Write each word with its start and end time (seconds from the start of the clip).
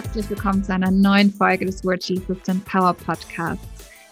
herzlich 0.00 0.30
willkommen 0.30 0.62
zu 0.62 0.72
einer 0.72 0.92
neuen 0.92 1.28
Folge 1.28 1.66
des 1.66 1.84
Virtual 1.84 2.22
Assistant 2.22 2.64
Power 2.66 2.94
Podcasts, 2.94 3.66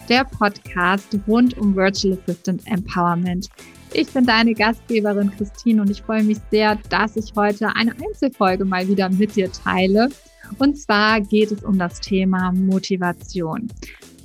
der 0.09 0.25
Podcast 0.25 1.17
rund 1.29 1.57
um 1.59 1.77
Virtual 1.77 2.19
Assistant 2.19 2.61
Empowerment. 2.67 3.49
Ich 3.93 4.09
bin 4.09 4.27
deine 4.27 4.53
Gastgeberin 4.53 5.31
Christine 5.31 5.81
und 5.81 5.89
ich 5.89 6.03
freue 6.03 6.25
mich 6.25 6.39
sehr, 6.51 6.77
dass 6.91 7.15
ich 7.15 7.33
heute 7.37 7.69
eine 7.77 7.93
Einzelfolge 8.05 8.65
mal 8.65 8.89
wieder 8.89 9.09
mit 9.11 9.37
dir 9.37 9.49
teile. 9.53 10.09
Und 10.59 10.77
zwar 10.77 11.21
geht 11.21 11.53
es 11.53 11.63
um 11.63 11.79
das 11.79 12.01
Thema 12.01 12.51
Motivation. 12.51 13.69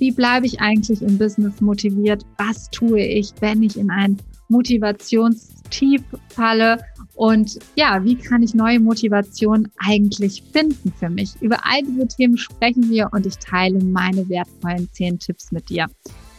Wie 0.00 0.10
bleibe 0.10 0.46
ich 0.46 0.60
eigentlich 0.60 1.00
im 1.00 1.16
Business 1.16 1.60
motiviert? 1.60 2.26
Was 2.38 2.70
tue 2.70 3.02
ich, 3.02 3.32
wenn 3.38 3.62
ich 3.62 3.78
in 3.78 3.88
ein 3.88 4.16
Motivationstief 4.48 6.02
falle? 6.28 6.78
Und 7.22 7.60
ja, 7.76 8.02
wie 8.02 8.16
kann 8.16 8.42
ich 8.42 8.52
neue 8.52 8.80
Motivation 8.80 9.68
eigentlich 9.78 10.42
finden 10.52 10.92
für 10.98 11.08
mich? 11.08 11.40
Über 11.40 11.64
all 11.64 11.80
diese 11.84 12.08
Themen 12.08 12.36
sprechen 12.36 12.90
wir 12.90 13.10
und 13.12 13.24
ich 13.24 13.38
teile 13.38 13.78
meine 13.78 14.28
wertvollen 14.28 14.88
zehn 14.90 15.20
Tipps 15.20 15.52
mit 15.52 15.68
dir. 15.68 15.86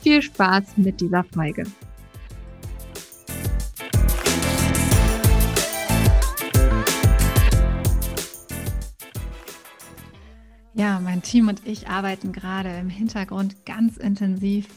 Viel 0.01 0.21
Spaß 0.21 0.75
mit 0.75 0.99
dieser 0.99 1.23
Folge. 1.23 1.63
Ja, 10.73 10.99
mein 10.99 11.21
Team 11.21 11.47
und 11.47 11.65
ich 11.65 11.87
arbeiten 11.87 12.33
gerade 12.33 12.77
im 12.77 12.89
Hintergrund 12.89 13.65
ganz 13.65 13.95
intensiv 13.95 14.67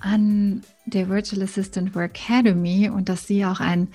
an 0.00 0.62
der 0.86 1.08
Virtual 1.08 1.40
Assistant 1.44 1.94
Work 1.94 2.16
Academy 2.16 2.90
und 2.90 3.08
dass 3.08 3.28
sie 3.28 3.44
auch 3.44 3.60
ein 3.60 3.86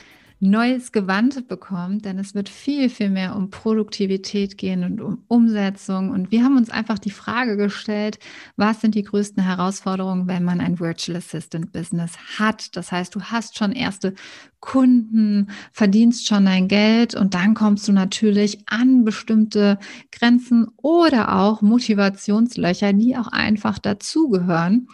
neues 0.41 0.91
Gewand 0.91 1.47
bekommt, 1.47 2.03
denn 2.03 2.17
es 2.17 2.33
wird 2.33 2.49
viel, 2.49 2.89
viel 2.89 3.11
mehr 3.11 3.35
um 3.35 3.51
Produktivität 3.51 4.57
gehen 4.57 4.83
und 4.83 4.99
um 4.99 5.23
Umsetzung. 5.27 6.09
Und 6.09 6.31
wir 6.31 6.43
haben 6.43 6.57
uns 6.57 6.71
einfach 6.71 6.97
die 6.97 7.11
Frage 7.11 7.57
gestellt, 7.57 8.17
was 8.57 8.81
sind 8.81 8.95
die 8.95 9.03
größten 9.03 9.43
Herausforderungen, 9.43 10.27
wenn 10.27 10.43
man 10.43 10.59
ein 10.59 10.79
Virtual 10.79 11.17
Assistant 11.17 11.71
Business 11.71 12.13
hat? 12.39 12.75
Das 12.75 12.91
heißt, 12.91 13.13
du 13.13 13.21
hast 13.21 13.55
schon 13.55 13.71
erste 13.71 14.15
Kunden, 14.59 15.51
verdienst 15.71 16.27
schon 16.27 16.45
dein 16.45 16.67
Geld 16.67 17.13
und 17.13 17.35
dann 17.35 17.53
kommst 17.53 17.87
du 17.87 17.91
natürlich 17.91 18.63
an 18.67 19.05
bestimmte 19.05 19.77
Grenzen 20.11 20.67
oder 20.77 21.35
auch 21.35 21.61
Motivationslöcher, 21.61 22.93
die 22.93 23.15
auch 23.15 23.27
einfach 23.27 23.77
dazugehören. 23.77 24.87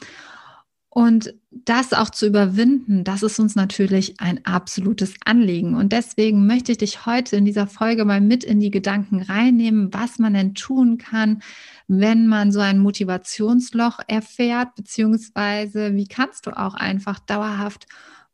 Und 0.98 1.36
das 1.52 1.94
auch 1.94 2.10
zu 2.10 2.26
überwinden, 2.26 3.04
das 3.04 3.22
ist 3.22 3.40
uns 3.40 3.54
natürlich 3.54 4.20
ein 4.20 4.44
absolutes 4.48 5.14
Anliegen. 5.24 5.76
Und 5.76 5.94
deswegen 5.94 6.48
möchte 6.48 6.72
ich 6.72 6.80
dich 6.80 7.06
heute 7.06 7.36
in 7.36 7.46
dieser 7.46 7.68
Folge 7.68 8.04
mal 8.04 8.20
mit 8.20 8.44
in 8.44 8.60
die 8.60 8.72
Gedanken 8.72 9.22
reinnehmen, 9.22 9.94
was 9.94 10.18
man 10.18 10.34
denn 10.34 10.56
tun 10.56 10.98
kann, 10.98 11.44
wenn 11.88 12.26
man 12.26 12.52
so 12.52 12.62
ein 12.62 12.80
Motivationsloch 12.80 14.00
erfährt, 14.08 14.74
beziehungsweise 14.74 15.94
wie 15.94 16.08
kannst 16.08 16.48
du 16.48 16.58
auch 16.58 16.74
einfach 16.74 17.20
dauerhaft 17.20 17.86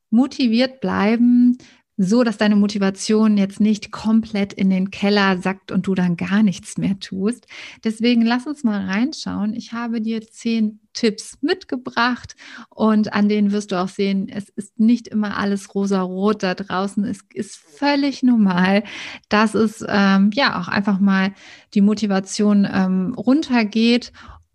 motiviert 0.09 0.79
bleiben, 0.79 1.57
so 1.97 2.23
dass 2.23 2.37
deine 2.37 2.55
Motivation 2.55 3.37
jetzt 3.37 3.59
nicht 3.59 3.91
komplett 3.91 4.53
in 4.53 4.69
den 4.69 4.89
Keller 4.89 5.37
sackt 5.37 5.71
und 5.71 5.85
du 5.87 5.93
dann 5.93 6.17
gar 6.17 6.41
nichts 6.41 6.77
mehr 6.77 6.99
tust. 6.99 7.45
Deswegen 7.83 8.23
lass 8.23 8.47
uns 8.47 8.63
mal 8.63 8.85
reinschauen. 8.85 9.53
Ich 9.53 9.73
habe 9.73 10.01
dir 10.01 10.21
zehn 10.21 10.79
Tipps 10.93 11.37
mitgebracht 11.41 12.35
und 12.69 13.13
an 13.13 13.27
denen 13.27 13.51
wirst 13.51 13.71
du 13.71 13.81
auch 13.81 13.87
sehen, 13.87 14.29
es 14.29 14.49
ist 14.49 14.79
nicht 14.79 15.07
immer 15.07 15.37
alles 15.37 15.73
rosa-rot 15.73 16.43
da 16.43 16.53
draußen. 16.53 17.03
Es 17.03 17.19
ist 17.33 17.55
völlig 17.55 18.23
normal, 18.23 18.83
dass 19.29 19.55
es 19.55 19.83
ähm, 19.87 20.29
ja 20.33 20.59
auch 20.59 20.67
einfach 20.67 20.99
mal 20.99 21.33
die 21.73 21.81
Motivation 21.81 22.67
ähm, 22.71 23.13
runtergeht 23.15 24.11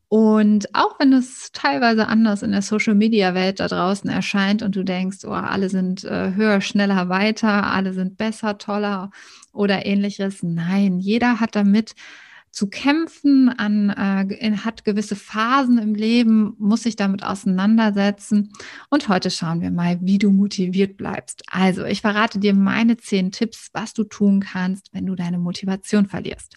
und 0.08 0.74
auch 0.74 0.98
wenn 0.98 1.12
es 1.12 1.52
teilweise 1.52 2.08
anders 2.08 2.42
in 2.42 2.52
der 2.52 2.62
Social-Media-Welt 2.62 3.60
da 3.60 3.68
draußen 3.68 4.08
erscheint 4.08 4.62
und 4.62 4.74
du 4.74 4.82
denkst, 4.82 5.18
oh, 5.24 5.32
alle 5.32 5.68
sind 5.68 6.02
äh, 6.04 6.34
höher, 6.34 6.62
schneller, 6.62 7.10
weiter, 7.10 7.70
alle 7.70 7.92
sind 7.92 8.16
besser, 8.16 8.56
toller 8.56 9.10
oder 9.52 9.84
ähnliches. 9.84 10.42
Nein, 10.42 10.98
jeder 10.98 11.40
hat 11.40 11.56
damit 11.56 11.94
zu 12.50 12.68
kämpfen, 12.68 13.48
an, 13.48 13.90
äh, 13.90 14.56
hat 14.58 14.84
gewisse 14.84 15.16
Phasen 15.16 15.78
im 15.78 15.94
Leben, 15.94 16.54
muss 16.58 16.82
sich 16.82 16.96
damit 16.96 17.22
auseinandersetzen. 17.22 18.52
Und 18.90 19.08
heute 19.08 19.30
schauen 19.30 19.60
wir 19.60 19.70
mal, 19.70 19.98
wie 20.00 20.18
du 20.18 20.30
motiviert 20.30 20.96
bleibst. 20.96 21.42
Also, 21.50 21.84
ich 21.84 22.00
verrate 22.00 22.38
dir 22.38 22.54
meine 22.54 22.96
zehn 22.96 23.32
Tipps, 23.32 23.68
was 23.72 23.94
du 23.94 24.04
tun 24.04 24.40
kannst, 24.40 24.92
wenn 24.92 25.06
du 25.06 25.14
deine 25.14 25.38
Motivation 25.38 26.06
verlierst. 26.06 26.56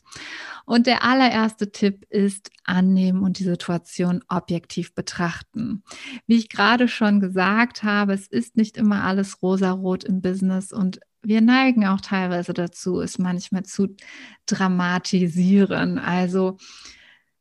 Und 0.65 0.87
der 0.87 1.03
allererste 1.03 1.71
Tipp 1.71 2.05
ist 2.09 2.49
annehmen 2.63 3.23
und 3.23 3.39
die 3.39 3.43
Situation 3.43 4.23
objektiv 4.27 4.93
betrachten. 4.93 5.83
Wie 6.27 6.37
ich 6.37 6.49
gerade 6.49 6.87
schon 6.87 7.19
gesagt 7.19 7.83
habe, 7.83 8.13
es 8.13 8.27
ist 8.27 8.57
nicht 8.57 8.77
immer 8.77 9.03
alles 9.03 9.41
rosarot 9.41 10.03
im 10.03 10.21
Business 10.21 10.71
und 10.71 10.99
wir 11.23 11.41
neigen 11.41 11.85
auch 11.85 12.01
teilweise 12.01 12.53
dazu, 12.53 13.01
es 13.01 13.17
manchmal 13.19 13.63
zu 13.63 13.95
dramatisieren. 14.45 15.99
Also 15.99 16.57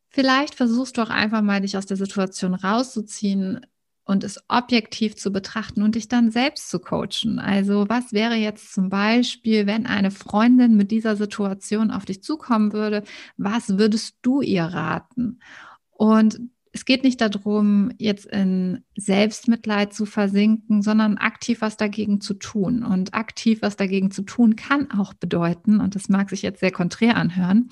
vielleicht 0.09 0.55
versuchst 0.55 0.99
du 0.99 1.03
auch 1.03 1.11
einfach 1.11 1.43
mal, 1.43 1.61
dich 1.61 1.77
aus 1.77 1.87
der 1.87 1.97
Situation 1.97 2.55
rauszuziehen 2.55 3.61
und 4.05 4.25
es 4.25 4.43
objektiv 4.49 5.17
zu 5.17 5.31
betrachten 5.31 5.83
und 5.83 5.95
dich 5.95 6.09
dann 6.09 6.31
selbst 6.31 6.69
zu 6.69 6.81
coachen. 6.81 7.39
Also 7.39 7.89
was 7.89 8.13
wäre 8.13 8.35
jetzt 8.35 8.73
zum 8.75 8.89
Beispiel, 8.89 9.67
wenn 9.67 9.87
eine 9.87 10.11
Freundin 10.11 10.77
mit 10.77 10.91
dieser 10.91 11.17
Situation 11.17 11.91
auf 11.91 12.05
dich 12.05 12.23
zukommen 12.23 12.73
würde, 12.73 13.05
was 13.37 13.79
würdest 13.79 14.17
du 14.23 14.41
ihr 14.41 14.65
raten? 14.65 15.39
Und 15.93 16.41
es 16.73 16.85
geht 16.85 17.03
nicht 17.03 17.21
darum, 17.21 17.91
jetzt 17.99 18.27
in 18.27 18.85
Selbstmitleid 18.97 19.93
zu 19.93 20.07
versinken, 20.07 20.83
sondern 20.83 21.19
aktiv 21.19 21.63
was 21.63 21.77
dagegen 21.77 22.21
zu 22.21 22.35
tun. 22.35 22.85
Und 22.85 23.13
aktiv 23.13 23.61
was 23.63 23.77
dagegen 23.77 24.11
zu 24.11 24.23
tun 24.23 24.55
kann 24.55 24.91
auch 24.91 25.13
bedeuten, 25.15 25.81
und 25.81 25.95
das 25.97 26.09
mag 26.09 26.31
sich 26.31 26.43
jetzt 26.43 26.61
sehr 26.61 26.71
konträr 26.71 27.17
anhören, 27.17 27.71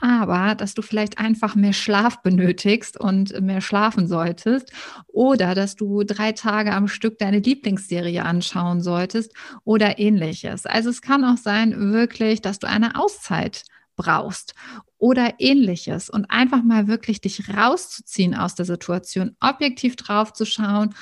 aber 0.00 0.54
dass 0.54 0.72
du 0.72 0.80
vielleicht 0.80 1.18
einfach 1.18 1.54
mehr 1.54 1.74
Schlaf 1.74 2.22
benötigst 2.22 2.98
und 2.98 3.38
mehr 3.42 3.60
schlafen 3.60 4.08
solltest 4.08 4.72
oder 5.08 5.54
dass 5.54 5.76
du 5.76 6.04
drei 6.04 6.32
Tage 6.32 6.72
am 6.72 6.88
Stück 6.88 7.18
deine 7.18 7.40
Lieblingsserie 7.40 8.24
anschauen 8.24 8.80
solltest 8.80 9.34
oder 9.64 9.98
ähnliches. 9.98 10.64
Also 10.64 10.88
es 10.88 11.02
kann 11.02 11.24
auch 11.24 11.36
sein, 11.36 11.92
wirklich, 11.92 12.40
dass 12.40 12.58
du 12.58 12.66
eine 12.66 12.98
Auszeit 12.98 13.64
brauchst 13.96 14.54
oder 15.00 15.34
ähnliches 15.38 16.10
und 16.10 16.26
einfach 16.26 16.62
mal 16.62 16.86
wirklich 16.86 17.20
dich 17.20 17.48
rauszuziehen 17.48 18.34
aus 18.34 18.54
der 18.54 18.66
Situation, 18.66 19.34
objektiv 19.40 19.96
drauf 19.96 20.32
zu 20.32 20.44
schauen 20.44 20.94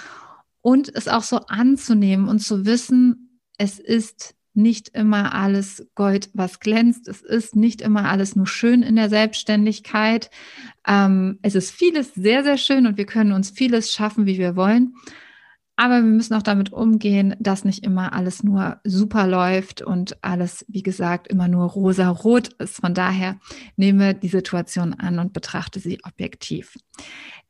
und 0.63 0.95
es 0.95 1.09
auch 1.09 1.23
so 1.23 1.39
anzunehmen 1.49 2.29
und 2.29 2.39
zu 2.39 2.65
wissen, 2.65 3.41
es 3.59 3.79
ist 3.79 4.35
nicht 4.55 4.89
immer 4.91 5.35
alles 5.35 5.87
Gold, 5.95 6.31
was 6.33 6.59
glänzt. 6.59 7.07
Es 7.07 7.23
ist 7.23 7.55
nicht 7.55 7.81
immer 7.81 8.09
alles 8.09 8.35
nur 8.35 8.47
schön 8.47 8.83
in 8.83 8.97
der 8.97 9.09
Selbstständigkeit. 9.09 10.31
Ähm, 10.87 11.39
es 11.43 11.55
ist 11.55 11.71
vieles 11.71 12.13
sehr, 12.15 12.43
sehr 12.43 12.59
schön 12.59 12.87
und 12.87 12.97
wir 12.97 13.07
können 13.07 13.33
uns 13.33 13.51
vieles 13.51 13.93
schaffen, 13.93 14.27
wie 14.27 14.39
wir 14.39 14.57
wollen. 14.57 14.95
Aber 15.81 16.03
wir 16.03 16.11
müssen 16.11 16.35
auch 16.35 16.43
damit 16.43 16.73
umgehen, 16.73 17.37
dass 17.39 17.65
nicht 17.65 17.85
immer 17.85 18.13
alles 18.13 18.43
nur 18.43 18.81
super 18.83 19.29
läuft 19.29 19.81
und 19.81 20.17
alles, 20.25 20.67
wie 20.67 20.83
gesagt, 20.83 21.29
immer 21.29 21.47
nur 21.47 21.67
rosa-rot 21.67 22.49
ist. 22.55 22.81
Von 22.81 22.95
daher 22.95 23.39
nehme 23.77 24.13
die 24.13 24.27
Situation 24.27 24.93
an 24.95 25.21
und 25.21 25.33
betrachte 25.33 25.79
sie 25.79 26.01
objektiv. 26.03 26.77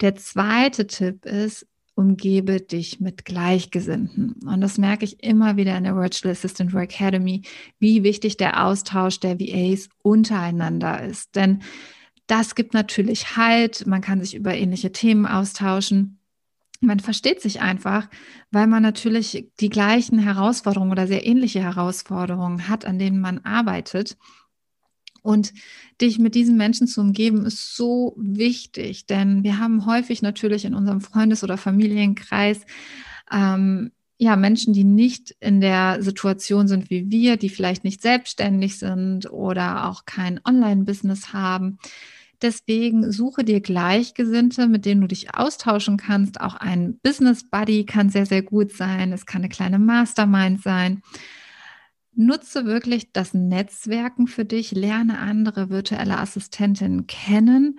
Der 0.03 0.15
zweite 0.15 0.87
Tipp 0.87 1.25
ist, 1.25 1.67
umgebe 1.95 2.61
dich 2.61 3.01
mit 3.01 3.25
Gleichgesinnten. 3.25 4.35
Und 4.47 4.61
das 4.61 4.77
merke 4.77 5.07
ich 5.07 5.25
immer 5.25 5.57
wieder 5.57 5.79
in 5.79 5.85
der 5.85 5.97
Virtual 5.97 6.31
Assistant 6.31 6.75
Work 6.75 7.01
Academy, 7.01 7.41
wie 7.79 8.03
wichtig 8.03 8.37
der 8.37 8.63
Austausch 8.63 9.21
der 9.21 9.41
VAs 9.41 9.89
untereinander 10.03 11.03
ist. 11.03 11.35
Denn 11.35 11.63
das 12.27 12.55
gibt 12.55 12.75
natürlich 12.75 13.39
Halt, 13.39 13.87
man 13.87 14.03
kann 14.03 14.21
sich 14.21 14.35
über 14.35 14.55
ähnliche 14.55 14.93
Themen 14.93 15.25
austauschen 15.25 16.18
man 16.81 17.01
versteht 17.01 17.41
sich 17.41 17.61
einfach, 17.61 18.09
weil 18.51 18.67
man 18.67 18.83
natürlich 18.83 19.49
die 19.61 19.69
gleichen 19.69 20.19
Herausforderungen 20.19 20.93
oder 20.93 21.07
sehr 21.07 21.27
ähnliche 21.27 21.61
Herausforderungen 21.61 22.69
hat, 22.69 22.85
an 22.85 22.99
denen 22.99 23.21
man 23.21 23.39
arbeitet. 23.41 24.17
Und 25.23 25.53
dich 26.01 26.19
mit 26.19 26.35
diesen 26.35 26.57
Menschen 26.57 26.87
zu 26.87 27.01
umgeben, 27.01 27.45
ist 27.45 27.75
so 27.75 28.15
wichtig, 28.17 29.07
denn 29.07 29.43
wir 29.43 29.59
haben 29.59 29.85
häufig 29.85 30.23
natürlich 30.23 30.65
in 30.65 30.75
unserem 30.75 31.01
Freundes- 31.01 31.43
oder 31.43 31.59
Familienkreis 31.59 32.61
ähm, 33.31 33.91
ja 34.17 34.37
Menschen, 34.37 34.73
die 34.73 34.85
nicht 34.85 35.35
in 35.41 35.61
der 35.61 36.03
Situation 36.03 36.69
sind 36.69 36.91
wie 36.91 37.11
wir, 37.11 37.37
die 37.37 37.49
vielleicht 37.49 37.85
nicht 37.85 38.01
selbstständig 38.01 38.79
sind 38.79 39.31
oder 39.31 39.89
auch 39.89 40.05
kein 40.07 40.41
Online-Business 40.45 41.33
haben 41.33 41.79
Deswegen 42.43 43.11
suche 43.11 43.45
dir 43.45 43.61
Gleichgesinnte, 43.61 44.69
mit 44.69 44.85
denen 44.85 45.01
du 45.01 45.09
dich 45.09 45.35
austauschen 45.35 45.97
kannst. 45.97 46.41
Auch 46.41 46.55
ein 46.55 46.99
Business 47.03 47.49
Buddy 47.49 47.85
kann 47.85 48.11
sehr, 48.11 48.27
sehr 48.27 48.43
gut 48.43 48.73
sein. 48.73 49.13
Es 49.13 49.27
kann 49.27 49.43
eine 49.43 49.49
kleine 49.49 49.79
Mastermind 49.79 50.63
sein. 50.63 51.03
nutze 52.15 52.65
wirklich 52.65 53.13
das 53.13 53.35
Netzwerken 53.35 54.27
für 54.27 54.45
dich, 54.45 54.73
lerne 54.73 55.19
andere 55.19 55.71
virtuelle 55.71 56.19
Assistentinnen 56.19 57.07
kennen 57.07 57.79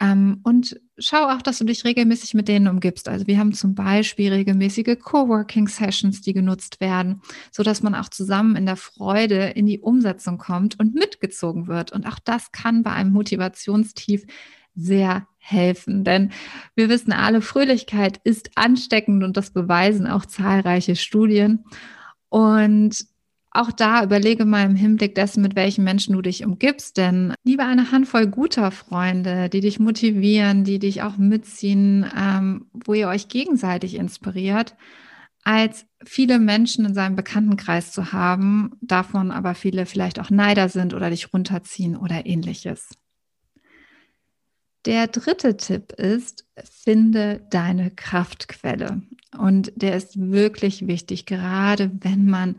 ähm, 0.00 0.40
und 0.44 0.80
schau 0.98 1.28
auch, 1.28 1.42
dass 1.42 1.58
du 1.58 1.64
dich 1.64 1.84
regelmäßig 1.84 2.32
mit 2.32 2.48
denen 2.48 2.68
umgibst. 2.68 3.08
Also 3.08 3.26
wir 3.26 3.38
haben 3.38 3.52
zum 3.52 3.74
Beispiel 3.74 4.32
regelmäßige 4.32 4.98
Coworking-Sessions, 4.98 6.22
die 6.22 6.32
genutzt 6.32 6.80
werden, 6.80 7.20
so 7.52 7.62
dass 7.62 7.82
man 7.82 7.94
auch 7.94 8.08
zusammen 8.08 8.56
in 8.56 8.64
der 8.64 8.76
Freude 8.76 9.48
in 9.50 9.66
die 9.66 9.80
Umsetzung 9.80 10.38
kommt 10.38 10.80
und 10.80 10.94
mitgezogen 10.94 11.66
wird. 11.66 11.92
Und 11.92 12.06
auch 12.06 12.18
das 12.18 12.50
kann 12.50 12.82
bei 12.82 12.92
einem 12.92 13.12
Motivationstief 13.12 14.24
sehr 14.74 15.26
helfen. 15.36 16.04
Denn 16.04 16.32
wir 16.74 16.88
wissen 16.88 17.12
alle, 17.12 17.42
Fröhlichkeit 17.42 18.20
ist 18.24 18.50
ansteckend 18.54 19.22
und 19.22 19.36
das 19.36 19.50
beweisen 19.50 20.06
auch 20.06 20.24
zahlreiche 20.24 20.96
Studien. 20.96 21.64
Und 22.30 23.04
auch 23.52 23.72
da 23.72 24.04
überlege 24.04 24.44
mal 24.44 24.64
im 24.64 24.76
Hinblick 24.76 25.14
dessen, 25.16 25.42
mit 25.42 25.56
welchen 25.56 25.82
Menschen 25.82 26.14
du 26.14 26.22
dich 26.22 26.44
umgibst, 26.44 26.96
denn 26.96 27.34
lieber 27.42 27.66
eine 27.66 27.90
Handvoll 27.90 28.28
guter 28.28 28.70
Freunde, 28.70 29.48
die 29.48 29.60
dich 29.60 29.80
motivieren, 29.80 30.62
die 30.62 30.78
dich 30.78 31.02
auch 31.02 31.16
mitziehen, 31.16 32.06
ähm, 32.16 32.66
wo 32.72 32.94
ihr 32.94 33.08
euch 33.08 33.28
gegenseitig 33.28 33.96
inspiriert, 33.96 34.76
als 35.42 35.86
viele 36.04 36.38
Menschen 36.38 36.84
in 36.84 36.94
seinem 36.94 37.16
Bekanntenkreis 37.16 37.92
zu 37.92 38.12
haben, 38.12 38.72
davon 38.82 39.32
aber 39.32 39.54
viele 39.54 39.84
vielleicht 39.86 40.20
auch 40.20 40.30
Neider 40.30 40.68
sind 40.68 40.94
oder 40.94 41.10
dich 41.10 41.32
runterziehen 41.32 41.96
oder 41.96 42.26
ähnliches. 42.26 42.88
Der 44.86 45.08
dritte 45.08 45.56
Tipp 45.56 45.92
ist, 45.92 46.46
finde 46.64 47.46
deine 47.50 47.90
Kraftquelle. 47.90 49.02
Und 49.36 49.72
der 49.76 49.96
ist 49.96 50.18
wirklich 50.18 50.86
wichtig, 50.86 51.26
gerade 51.26 51.90
wenn 52.00 52.26
man 52.26 52.56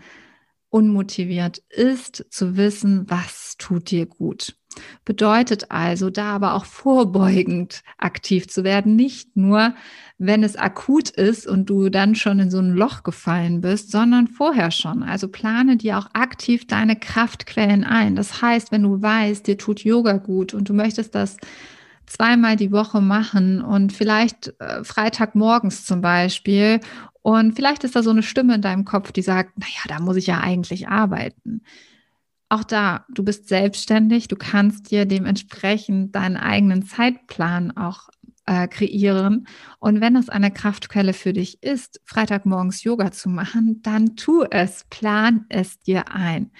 unmotiviert 0.71 1.59
ist, 1.69 2.25
zu 2.29 2.57
wissen, 2.57 3.07
was 3.07 3.55
tut 3.57 3.91
dir 3.91 4.07
gut. 4.07 4.55
Bedeutet 5.03 5.69
also, 5.69 6.09
da 6.09 6.33
aber 6.33 6.53
auch 6.53 6.63
vorbeugend 6.63 7.83
aktiv 7.97 8.47
zu 8.47 8.63
werden, 8.63 8.95
nicht 8.95 9.35
nur, 9.35 9.75
wenn 10.17 10.43
es 10.43 10.55
akut 10.55 11.09
ist 11.09 11.45
und 11.45 11.69
du 11.69 11.89
dann 11.89 12.15
schon 12.15 12.39
in 12.39 12.49
so 12.49 12.59
ein 12.59 12.71
Loch 12.71 13.03
gefallen 13.03 13.59
bist, 13.59 13.91
sondern 13.91 14.27
vorher 14.27 14.71
schon. 14.71 15.03
Also 15.03 15.27
plane 15.27 15.75
dir 15.75 15.97
auch 15.97 16.07
aktiv 16.13 16.67
deine 16.67 16.95
Kraftquellen 16.95 17.83
ein. 17.83 18.15
Das 18.15 18.41
heißt, 18.41 18.71
wenn 18.71 18.83
du 18.83 19.01
weißt, 19.01 19.45
dir 19.45 19.57
tut 19.57 19.83
Yoga 19.83 20.13
gut 20.13 20.53
und 20.53 20.69
du 20.69 20.73
möchtest 20.73 21.15
das 21.15 21.35
zweimal 22.11 22.55
die 22.55 22.71
Woche 22.71 23.01
machen 23.01 23.61
und 23.61 23.93
vielleicht 23.93 24.53
äh, 24.59 24.83
Freitagmorgens 24.83 25.85
zum 25.85 26.01
Beispiel 26.01 26.79
und 27.21 27.55
vielleicht 27.55 27.83
ist 27.83 27.95
da 27.95 28.03
so 28.03 28.09
eine 28.09 28.23
Stimme 28.23 28.55
in 28.55 28.61
deinem 28.61 28.85
Kopf, 28.85 29.11
die 29.11 29.21
sagt, 29.21 29.57
naja, 29.57 29.81
da 29.87 29.99
muss 29.99 30.17
ich 30.17 30.27
ja 30.27 30.39
eigentlich 30.39 30.87
arbeiten. 30.87 31.61
Auch 32.49 32.63
da, 32.63 33.05
du 33.09 33.23
bist 33.23 33.47
selbstständig, 33.47 34.27
du 34.27 34.35
kannst 34.35 34.91
dir 34.91 35.05
dementsprechend 35.05 36.15
deinen 36.15 36.35
eigenen 36.35 36.83
Zeitplan 36.83 37.71
auch 37.77 38.09
äh, 38.45 38.67
kreieren. 38.67 39.47
Und 39.79 40.01
wenn 40.01 40.15
es 40.15 40.29
eine 40.29 40.51
Kraftquelle 40.51 41.13
für 41.13 41.31
dich 41.31 41.63
ist, 41.63 42.01
Freitagmorgens 42.03 42.83
Yoga 42.83 43.11
zu 43.11 43.29
machen, 43.29 43.81
dann 43.83 44.15
tu 44.15 44.43
es, 44.49 44.85
plan 44.89 45.45
es 45.47 45.79
dir 45.79 46.11
ein. 46.13 46.51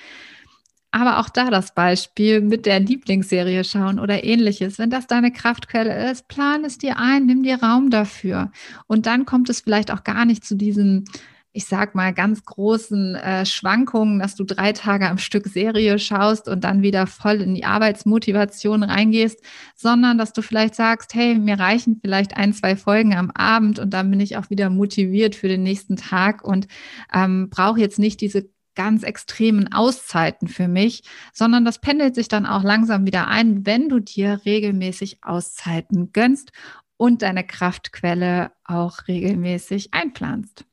Aber 0.91 1.19
auch 1.19 1.29
da 1.29 1.49
das 1.49 1.73
Beispiel 1.73 2.41
mit 2.41 2.65
der 2.65 2.81
Lieblingsserie 2.81 3.63
schauen 3.63 3.97
oder 3.97 4.25
ähnliches. 4.25 4.77
Wenn 4.77 4.89
das 4.89 5.07
deine 5.07 5.31
Kraftquelle 5.31 6.11
ist, 6.11 6.27
plan 6.27 6.65
es 6.65 6.77
dir 6.77 6.97
ein, 6.97 7.25
nimm 7.25 7.43
dir 7.43 7.63
Raum 7.63 7.89
dafür. 7.89 8.51
Und 8.87 9.05
dann 9.05 9.25
kommt 9.25 9.49
es 9.49 9.61
vielleicht 9.61 9.91
auch 9.91 10.03
gar 10.03 10.25
nicht 10.25 10.43
zu 10.43 10.55
diesen, 10.55 11.05
ich 11.53 11.65
sag 11.65 11.95
mal, 11.95 12.13
ganz 12.13 12.43
großen 12.43 13.15
äh, 13.15 13.45
Schwankungen, 13.45 14.19
dass 14.19 14.35
du 14.35 14.43
drei 14.43 14.73
Tage 14.73 15.07
am 15.07 15.17
Stück 15.17 15.47
Serie 15.47 15.97
schaust 15.97 16.49
und 16.49 16.65
dann 16.65 16.81
wieder 16.81 17.07
voll 17.07 17.41
in 17.41 17.55
die 17.55 17.63
Arbeitsmotivation 17.63 18.83
reingehst, 18.83 19.41
sondern 19.75 20.17
dass 20.17 20.33
du 20.33 20.41
vielleicht 20.41 20.75
sagst, 20.75 21.13
hey, 21.13 21.35
mir 21.39 21.57
reichen 21.57 21.99
vielleicht 22.01 22.35
ein, 22.35 22.51
zwei 22.51 22.75
Folgen 22.75 23.15
am 23.15 23.31
Abend 23.31 23.79
und 23.79 23.93
dann 23.93 24.09
bin 24.11 24.19
ich 24.19 24.35
auch 24.35 24.49
wieder 24.49 24.69
motiviert 24.69 25.35
für 25.35 25.47
den 25.47 25.63
nächsten 25.63 25.95
Tag 25.95 26.43
und 26.43 26.67
ähm, 27.13 27.49
brauche 27.49 27.79
jetzt 27.79 27.97
nicht 27.97 28.19
diese 28.19 28.49
ganz 28.75 29.03
extremen 29.03 29.71
Auszeiten 29.71 30.47
für 30.47 30.67
mich, 30.67 31.03
sondern 31.33 31.65
das 31.65 31.79
pendelt 31.79 32.15
sich 32.15 32.27
dann 32.27 32.45
auch 32.45 32.63
langsam 32.63 33.05
wieder 33.05 33.27
ein, 33.27 33.65
wenn 33.65 33.89
du 33.89 33.99
dir 33.99 34.41
regelmäßig 34.45 35.19
Auszeiten 35.23 36.11
gönnst 36.13 36.51
und 36.97 37.21
deine 37.21 37.45
Kraftquelle 37.45 38.51
auch 38.63 39.07
regelmäßig 39.07 39.93
einplanst. 39.93 40.65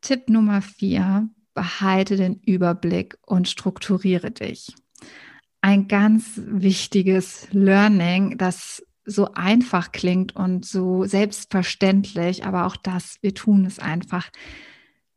Tipp 0.00 0.28
Nummer 0.28 0.62
vier, 0.62 1.28
behalte 1.54 2.16
den 2.16 2.40
Überblick 2.40 3.18
und 3.26 3.48
strukturiere 3.48 4.30
dich. 4.30 4.74
Ein 5.60 5.86
ganz 5.86 6.40
wichtiges 6.44 7.48
Learning, 7.52 8.36
das 8.38 8.82
so 9.04 9.32
einfach 9.34 9.92
klingt 9.92 10.34
und 10.34 10.64
so 10.64 11.04
selbstverständlich, 11.04 12.44
aber 12.44 12.66
auch 12.66 12.76
das, 12.76 13.18
wir 13.20 13.34
tun 13.34 13.64
es 13.64 13.78
einfach 13.78 14.30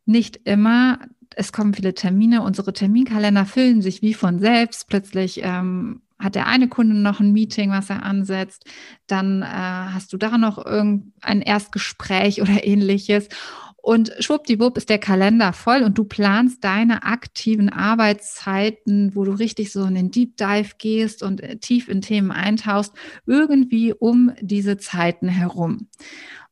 nicht 0.04 0.36
immer 0.44 1.00
es 1.36 1.52
kommen 1.52 1.74
viele 1.74 1.94
Termine, 1.94 2.42
unsere 2.42 2.72
Terminkalender 2.72 3.44
füllen 3.44 3.82
sich 3.82 4.02
wie 4.02 4.14
von 4.14 4.38
selbst. 4.38 4.88
Plötzlich 4.88 5.40
ähm, 5.44 6.00
hat 6.18 6.34
der 6.34 6.46
eine 6.46 6.68
Kunde 6.68 6.96
noch 6.96 7.20
ein 7.20 7.32
Meeting, 7.32 7.70
was 7.70 7.90
er 7.90 8.02
ansetzt, 8.02 8.64
dann 9.06 9.42
äh, 9.42 9.46
hast 9.46 10.12
du 10.12 10.16
da 10.16 10.38
noch 10.38 10.64
irgendein 10.64 11.42
Erstgespräch 11.42 12.40
oder 12.40 12.64
ähnliches. 12.64 13.28
Und 13.76 14.12
schwuppdiwupp 14.18 14.78
ist 14.78 14.88
der 14.88 14.98
Kalender 14.98 15.52
voll 15.52 15.82
und 15.82 15.96
du 15.96 16.04
planst 16.04 16.64
deine 16.64 17.04
aktiven 17.04 17.68
Arbeitszeiten, 17.68 19.14
wo 19.14 19.24
du 19.24 19.30
richtig 19.30 19.70
so 19.70 19.84
in 19.84 19.94
den 19.94 20.10
Deep 20.10 20.38
Dive 20.38 20.70
gehst 20.78 21.22
und 21.22 21.42
äh, 21.42 21.58
tief 21.58 21.88
in 21.88 22.00
Themen 22.00 22.32
eintauchst, 22.32 22.94
irgendwie 23.26 23.92
um 23.92 24.32
diese 24.40 24.78
Zeiten 24.78 25.28
herum. 25.28 25.86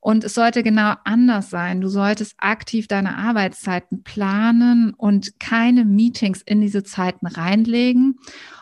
Und 0.06 0.22
es 0.22 0.34
sollte 0.34 0.62
genau 0.62 0.92
anders 1.04 1.48
sein. 1.48 1.80
Du 1.80 1.88
solltest 1.88 2.34
aktiv 2.36 2.88
deine 2.88 3.16
Arbeitszeiten 3.16 4.02
planen 4.02 4.92
und 4.92 5.40
keine 5.40 5.86
Meetings 5.86 6.42
in 6.42 6.60
diese 6.60 6.82
Zeiten 6.82 7.26
reinlegen 7.26 8.18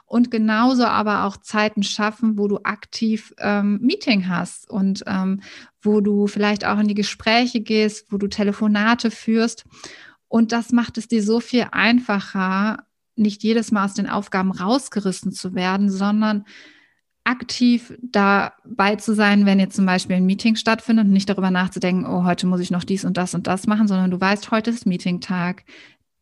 und 0.06 0.31
genauso 0.31 0.85
aber 0.85 1.25
auch 1.25 1.37
Zeiten 1.37 1.83
schaffen, 1.83 2.39
wo 2.39 2.47
du 2.47 2.61
aktiv 2.62 3.35
ähm, 3.39 3.81
Meeting 3.83 4.29
hast 4.29 4.71
und 4.71 5.03
ähm, 5.09 5.41
wo 5.81 6.00
du 6.00 6.29
vielleicht 6.29 6.65
auch 6.65 6.79
in 6.79 6.87
die 6.87 6.94
Gespräche 6.94 7.61
gehst, 7.61 8.12
wo 8.12 8.19
du 8.19 8.29
Telefonate 8.29 9.11
führst. 9.11 9.64
Und 10.28 10.52
das 10.52 10.71
macht 10.71 10.97
es 10.97 11.09
dir 11.09 11.25
so 11.25 11.40
viel 11.40 11.66
einfacher, 11.73 12.85
nicht 13.16 13.43
jedes 13.43 13.73
Mal 13.73 13.87
aus 13.87 13.95
den 13.95 14.09
Aufgaben 14.09 14.52
rausgerissen 14.52 15.33
zu 15.33 15.57
werden, 15.57 15.90
sondern 15.90 16.45
aktiv 17.25 17.97
dabei 18.02 18.97
zu 18.97 19.14
sein, 19.14 19.47
wenn 19.47 19.61
jetzt 19.61 19.76
zum 19.76 19.87
Beispiel 19.87 20.17
ein 20.17 20.26
Meeting 20.26 20.57
stattfindet 20.57 21.07
nicht 21.07 21.29
darüber 21.29 21.50
nachzudenken, 21.50 22.07
oh, 22.07 22.25
heute 22.25 22.47
muss 22.47 22.61
ich 22.61 22.71
noch 22.71 22.85
dies 22.85 23.05
und 23.05 23.17
das 23.17 23.35
und 23.35 23.47
das 23.47 23.67
machen, 23.67 23.87
sondern 23.87 24.11
du 24.11 24.21
weißt, 24.21 24.50
heute 24.50 24.71
ist 24.71 24.87
Meeting-Tag. 24.87 25.64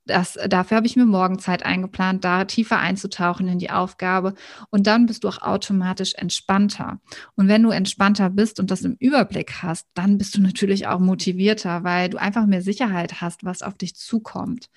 Das, 0.06 0.38
dafür 0.48 0.78
habe 0.78 0.86
ich 0.86 0.96
mir 0.96 1.06
morgen 1.06 1.38
Zeit 1.38 1.64
eingeplant, 1.64 2.24
da 2.24 2.44
tiefer 2.44 2.80
einzutauchen 2.80 3.46
in 3.48 3.58
die 3.58 3.70
Aufgabe. 3.70 4.34
Und 4.70 4.86
dann 4.86 5.06
bist 5.06 5.24
du 5.24 5.28
auch 5.28 5.40
automatisch 5.40 6.14
entspannter. 6.14 7.00
Und 7.36 7.48
wenn 7.48 7.62
du 7.62 7.70
entspannter 7.70 8.28
bist 8.28 8.58
und 8.58 8.70
das 8.70 8.82
im 8.82 8.96
Überblick 8.98 9.62
hast, 9.62 9.86
dann 9.94 10.18
bist 10.18 10.36
du 10.36 10.40
natürlich 10.40 10.86
auch 10.86 10.98
motivierter, 10.98 11.84
weil 11.84 12.08
du 12.08 12.18
einfach 12.18 12.46
mehr 12.46 12.62
Sicherheit 12.62 13.20
hast, 13.20 13.44
was 13.44 13.62
auf 13.62 13.74
dich 13.74 13.94
zukommt. 13.94 14.68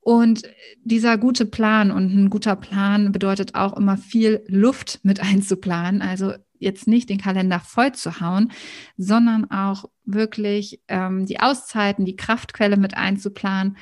Und 0.00 0.42
dieser 0.82 1.18
gute 1.18 1.44
Plan 1.44 1.90
und 1.90 2.14
ein 2.14 2.30
guter 2.30 2.56
Plan 2.56 3.12
bedeutet 3.12 3.54
auch 3.54 3.76
immer 3.76 3.96
viel 3.96 4.42
Luft 4.46 5.00
mit 5.02 5.20
einzuplanen. 5.22 6.02
Also 6.02 6.32
jetzt 6.58 6.86
nicht 6.86 7.08
den 7.08 7.18
Kalender 7.18 7.58
voll 7.58 7.92
zu 7.92 8.20
hauen, 8.20 8.52
sondern 8.96 9.50
auch 9.50 9.86
wirklich 10.04 10.82
ähm, 10.88 11.26
die 11.26 11.40
Auszeiten, 11.40 12.04
die 12.04 12.16
Kraftquelle 12.16 12.76
mit 12.76 12.96
einzuplanen, 12.96 13.76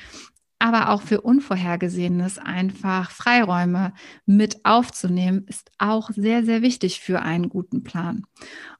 aber 0.59 0.89
auch 0.89 1.01
für 1.01 1.21
Unvorhergesehenes 1.21 2.37
einfach 2.37 3.11
Freiräume 3.11 3.93
mit 4.25 4.65
aufzunehmen, 4.65 5.45
ist 5.47 5.71
auch 5.77 6.09
sehr, 6.11 6.43
sehr 6.43 6.61
wichtig 6.61 6.99
für 6.99 7.21
einen 7.21 7.47
guten 7.47 7.83
Plan. 7.83 8.23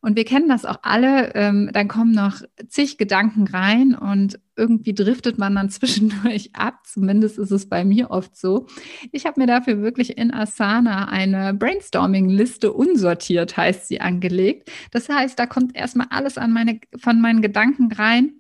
Und 0.02 0.18
wir 0.18 0.26
kennen 0.26 0.50
das 0.50 0.66
auch 0.66 0.80
alle, 0.84 1.34
ähm, 1.36 1.70
dann 1.74 1.88
kommen 1.88 2.12
noch 2.12 2.42
zig 2.68 2.98
Gedanken 2.98 3.48
rein 3.48 3.96
und 3.96 4.40
irgendwie 4.58 4.94
driftet 4.94 5.38
man 5.38 5.56
dann 5.56 5.70
zwischendurch 5.70 6.52
ab. 6.54 6.82
Zumindest 6.86 7.40
ist 7.40 7.52
es 7.52 7.70
bei 7.70 7.86
mir 7.86 8.12
oft 8.12 8.36
so. 8.36 8.68
Ich 9.14 9.26
habe 9.26 9.40
mir 9.40 9.48
dafür 9.48 9.82
wirklich 9.82 10.18
in 10.18 10.34
Asana 10.34 11.08
eine 11.08 11.54
Brainstorming-Liste 11.54 12.74
unsortiert, 12.74 13.56
heißt 13.56 13.88
sie, 13.88 14.02
angelegt. 14.02 14.70
Das 14.92 15.08
heißt, 15.08 15.40
da 15.40 15.46
kommt 15.46 15.78
erstmal 15.78 16.08
alles 16.10 16.38
an 16.38 16.52
meine, 16.52 16.82
von 16.98 17.22
meinen 17.22 17.42
Gedanken 17.42 17.92
rein 17.94 18.34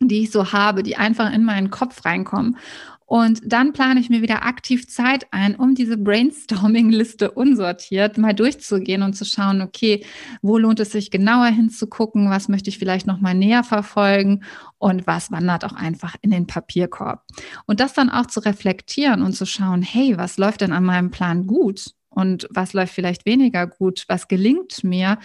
die 0.00 0.22
ich 0.22 0.30
so 0.30 0.52
habe, 0.52 0.82
die 0.82 0.96
einfach 0.96 1.32
in 1.32 1.44
meinen 1.44 1.70
Kopf 1.70 2.04
reinkommen. 2.04 2.56
Und 3.06 3.40
dann 3.44 3.72
plane 3.72 4.00
ich 4.00 4.10
mir 4.10 4.20
wieder 4.20 4.44
aktiv 4.44 4.88
Zeit 4.88 5.28
ein, 5.30 5.54
um 5.54 5.76
diese 5.76 5.96
Brainstorming-Liste 5.96 7.30
unsortiert 7.30 8.18
mal 8.18 8.34
durchzugehen 8.34 9.02
und 9.02 9.14
zu 9.14 9.24
schauen, 9.24 9.62
okay, 9.62 10.04
wo 10.42 10.58
lohnt 10.58 10.80
es 10.80 10.90
sich 10.90 11.12
genauer 11.12 11.46
hinzugucken, 11.46 12.30
was 12.30 12.48
möchte 12.48 12.68
ich 12.68 12.78
vielleicht 12.78 13.06
noch 13.06 13.20
mal 13.20 13.34
näher 13.34 13.62
verfolgen 13.62 14.42
und 14.78 15.06
was 15.06 15.30
wandert 15.30 15.64
auch 15.64 15.74
einfach 15.74 16.16
in 16.20 16.32
den 16.32 16.48
Papierkorb. 16.48 17.22
Und 17.66 17.78
das 17.78 17.92
dann 17.92 18.10
auch 18.10 18.26
zu 18.26 18.40
reflektieren 18.40 19.22
und 19.22 19.34
zu 19.34 19.46
schauen, 19.46 19.82
hey, 19.82 20.18
was 20.18 20.36
läuft 20.36 20.62
denn 20.62 20.72
an 20.72 20.84
meinem 20.84 21.12
Plan 21.12 21.46
gut? 21.46 21.94
Und 22.16 22.48
was 22.48 22.72
läuft 22.72 22.94
vielleicht 22.94 23.26
weniger 23.26 23.66
gut, 23.66 24.04
was 24.08 24.26
gelingt 24.26 24.82
mir 24.82 25.18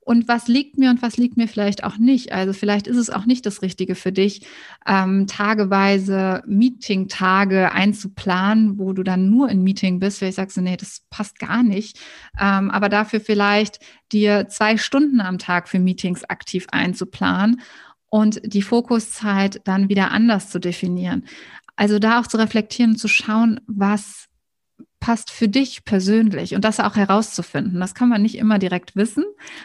und 0.00 0.28
was 0.28 0.48
liegt 0.48 0.78
mir 0.78 0.88
und 0.88 1.02
was 1.02 1.18
liegt 1.18 1.36
mir 1.36 1.46
vielleicht 1.46 1.84
auch 1.84 1.98
nicht. 1.98 2.32
Also 2.32 2.54
vielleicht 2.54 2.86
ist 2.86 2.96
es 2.96 3.10
auch 3.10 3.26
nicht 3.26 3.44
das 3.44 3.60
Richtige 3.60 3.94
für 3.94 4.12
dich, 4.12 4.46
ähm, 4.86 5.26
tageweise 5.26 6.42
Meeting-Tage 6.46 7.70
einzuplanen, 7.72 8.78
wo 8.78 8.94
du 8.94 9.02
dann 9.02 9.28
nur 9.28 9.50
in 9.50 9.62
Meeting 9.62 10.00
bist. 10.00 10.20
Vielleicht 10.20 10.36
sagst 10.36 10.56
du, 10.56 10.62
nee, 10.62 10.78
das 10.78 11.02
passt 11.10 11.38
gar 11.38 11.62
nicht. 11.62 11.98
Ähm, 12.40 12.70
aber 12.70 12.88
dafür 12.88 13.20
vielleicht 13.20 13.80
dir 14.10 14.48
zwei 14.48 14.78
Stunden 14.78 15.20
am 15.20 15.36
Tag 15.36 15.68
für 15.68 15.78
Meetings 15.78 16.24
aktiv 16.24 16.66
einzuplanen 16.72 17.60
und 18.08 18.40
die 18.42 18.62
Fokuszeit 18.62 19.60
dann 19.64 19.90
wieder 19.90 20.12
anders 20.12 20.48
zu 20.48 20.60
definieren. 20.60 21.26
Also 21.76 21.98
da 21.98 22.20
auch 22.20 22.26
zu 22.26 22.38
reflektieren 22.38 22.92
und 22.92 22.96
zu 22.96 23.08
schauen, 23.08 23.60
was 23.66 24.28
passt 25.00 25.30
für 25.30 25.48
dich 25.48 25.84
persönlich 25.84 26.54
und 26.54 26.64
das 26.64 26.80
auch 26.80 26.96
herauszufinden. 26.96 27.80
Das 27.80 27.94
kann 27.94 28.08
man 28.08 28.22
nicht 28.22 28.36
immer 28.36 28.58
direkt 28.58 28.96
wissen. 28.96 29.24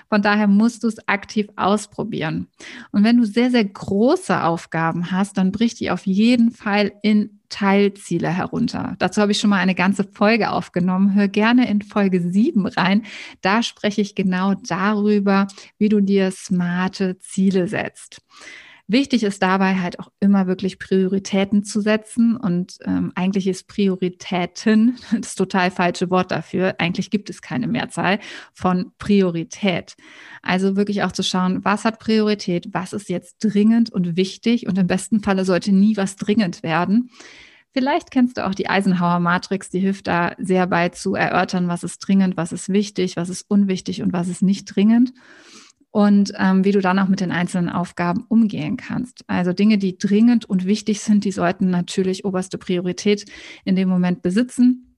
Von 0.09 0.21
daher 0.21 0.47
musst 0.47 0.83
du 0.83 0.87
es 0.87 1.07
aktiv 1.07 1.47
ausprobieren. 1.55 2.47
Und 2.91 3.03
wenn 3.03 3.17
du 3.17 3.25
sehr, 3.25 3.49
sehr 3.51 3.65
große 3.65 4.43
Aufgaben 4.43 5.11
hast, 5.11 5.37
dann 5.37 5.51
brich 5.51 5.75
die 5.75 5.91
auf 5.91 6.05
jeden 6.05 6.51
Fall 6.51 6.93
in 7.01 7.39
Teilziele 7.49 8.29
herunter. 8.29 8.95
Dazu 8.97 9.21
habe 9.21 9.31
ich 9.31 9.39
schon 9.39 9.51
mal 9.51 9.57
eine 9.57 9.75
ganze 9.75 10.03
Folge 10.03 10.49
aufgenommen. 10.49 11.13
Hör 11.13 11.27
gerne 11.27 11.69
in 11.69 11.83
Folge 11.83 12.19
7 12.19 12.65
rein. 12.65 13.03
Da 13.41 13.61
spreche 13.61 14.01
ich 14.01 14.15
genau 14.15 14.55
darüber, 14.55 15.47
wie 15.77 15.89
du 15.89 16.01
dir 16.01 16.31
smarte 16.31 17.19
Ziele 17.19 17.67
setzt. 17.67 18.21
Wichtig 18.87 19.23
ist 19.23 19.41
dabei 19.41 19.75
halt 19.75 19.97
auch 19.99 20.09
immer 20.19 20.45
wirklich 20.45 20.77
Prioritäten 20.77 21.63
zu 21.63 21.79
setzen. 21.79 22.35
Und 22.35 22.77
ähm, 22.85 23.13
eigentlich 23.15 23.47
ist 23.47 23.67
Prioritäten 23.67 24.97
das 25.21 25.35
total 25.35 25.71
falsche 25.71 26.09
Wort 26.09 26.31
dafür. 26.31 26.75
Eigentlich 26.79 27.09
gibt 27.09 27.29
es 27.29 27.41
keine 27.41 27.67
Mehrzahl 27.67 28.19
von 28.53 28.91
Priorität. 28.97 29.95
Also 30.41 30.75
wirklich 30.75 31.03
auch 31.03 31.13
zu 31.13 31.23
schauen, 31.23 31.63
was 31.63 31.85
hat 31.85 31.99
Priorität, 31.99 32.67
was 32.73 32.91
ist 32.91 33.07
jetzt 33.07 33.37
dringend 33.39 33.91
und 33.91 34.17
wichtig. 34.17 34.67
Und 34.67 34.77
im 34.77 34.87
besten 34.87 35.21
Falle 35.21 35.45
sollte 35.45 35.71
nie 35.71 35.95
was 35.95 36.17
dringend 36.17 36.61
werden. 36.61 37.09
Vielleicht 37.71 38.11
kennst 38.11 38.37
du 38.37 38.45
auch 38.45 38.53
die 38.53 38.69
Eisenhower 38.69 39.19
Matrix, 39.19 39.69
die 39.69 39.79
hilft 39.79 40.07
da 40.07 40.35
sehr 40.37 40.67
bei 40.67 40.89
zu 40.89 41.15
erörtern, 41.15 41.67
was 41.67 41.83
ist 41.83 41.99
dringend, 41.99 42.37
was 42.37 42.51
ist 42.51 42.69
wichtig, 42.69 43.15
was 43.15 43.29
ist 43.29 43.49
unwichtig 43.49 44.03
und 44.03 44.13
was 44.13 44.27
ist 44.27 44.43
nicht 44.43 44.65
dringend 44.65 45.13
und 45.93 46.33
ähm, 46.39 46.65
wie 46.65 46.71
du 46.71 46.81
dann 46.81 46.97
auch 46.97 47.07
mit 47.07 47.19
den 47.19 47.31
einzelnen 47.31 47.69
Aufgaben 47.69 48.25
umgehen 48.27 48.77
kannst. 48.77 49.23
Also 49.27 49.53
Dinge, 49.53 49.77
die 49.77 49.95
dringend 49.99 50.43
und 50.43 50.65
wichtig 50.65 51.01
sind, 51.01 51.23
die 51.23 51.31
sollten 51.31 51.69
natürlich 51.69 52.25
oberste 52.25 52.57
Priorität 52.57 53.25
in 53.63 53.75
dem 53.75 53.89
Moment 53.89 54.23
besitzen, 54.23 54.97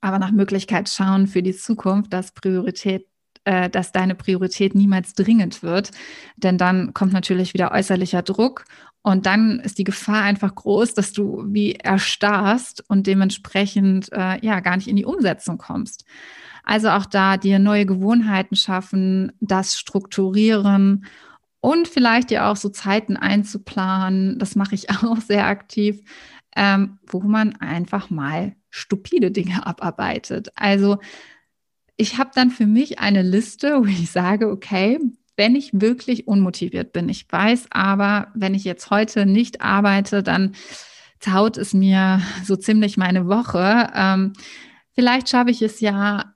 aber 0.00 0.18
nach 0.18 0.32
Möglichkeit 0.32 0.88
schauen 0.88 1.26
für 1.26 1.42
die 1.42 1.54
Zukunft, 1.54 2.14
dass 2.14 2.32
Priorität 2.32 3.06
äh, 3.44 3.68
dass 3.68 3.92
deine 3.92 4.14
Priorität 4.14 4.74
niemals 4.74 5.12
dringend 5.12 5.62
wird, 5.62 5.90
denn 6.36 6.56
dann 6.56 6.94
kommt 6.94 7.12
natürlich 7.12 7.52
wieder 7.52 7.72
äußerlicher 7.72 8.22
Druck 8.22 8.64
und 9.02 9.26
dann 9.26 9.60
ist 9.60 9.76
die 9.78 9.84
Gefahr 9.84 10.22
einfach 10.22 10.54
groß, 10.54 10.94
dass 10.94 11.12
du 11.12 11.44
wie 11.48 11.74
erstarrst 11.74 12.84
und 12.88 13.06
dementsprechend 13.06 14.10
äh, 14.12 14.38
ja 14.40 14.60
gar 14.60 14.76
nicht 14.76 14.88
in 14.88 14.96
die 14.96 15.04
Umsetzung 15.04 15.58
kommst. 15.58 16.04
Also 16.62 16.90
auch 16.90 17.06
da 17.06 17.36
dir 17.36 17.58
neue 17.58 17.86
Gewohnheiten 17.86 18.56
schaffen, 18.56 19.32
das 19.40 19.78
strukturieren 19.78 21.06
und 21.60 21.88
vielleicht 21.88 22.30
dir 22.30 22.46
auch 22.46 22.56
so 22.56 22.68
Zeiten 22.68 23.16
einzuplanen. 23.16 24.38
Das 24.38 24.56
mache 24.56 24.74
ich 24.74 24.90
auch 25.02 25.18
sehr 25.18 25.46
aktiv, 25.46 26.00
ähm, 26.56 26.98
wo 27.06 27.20
man 27.20 27.56
einfach 27.56 28.10
mal 28.10 28.54
stupide 28.70 29.30
Dinge 29.30 29.66
abarbeitet. 29.66 30.50
Also 30.54 30.98
ich 31.96 32.18
habe 32.18 32.30
dann 32.34 32.50
für 32.50 32.66
mich 32.66 32.98
eine 32.98 33.22
Liste, 33.22 33.80
wo 33.80 33.86
ich 33.86 34.10
sage, 34.10 34.48
okay, 34.48 34.98
wenn 35.36 35.54
ich 35.56 35.70
wirklich 35.72 36.28
unmotiviert 36.28 36.92
bin, 36.92 37.08
ich 37.08 37.26
weiß 37.30 37.66
aber, 37.70 38.28
wenn 38.34 38.54
ich 38.54 38.64
jetzt 38.64 38.90
heute 38.90 39.24
nicht 39.24 39.60
arbeite, 39.60 40.22
dann 40.22 40.54
zaut 41.20 41.56
es 41.56 41.72
mir 41.72 42.20
so 42.44 42.56
ziemlich 42.56 42.96
meine 42.96 43.28
Woche. 43.28 43.90
Ähm, 43.94 44.32
vielleicht 44.94 45.28
schaffe 45.28 45.50
ich 45.50 45.62
es 45.62 45.80
ja, 45.80 46.31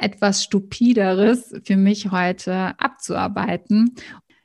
etwas 0.00 0.44
Stupideres 0.44 1.54
für 1.64 1.76
mich 1.76 2.10
heute 2.10 2.78
abzuarbeiten. 2.78 3.94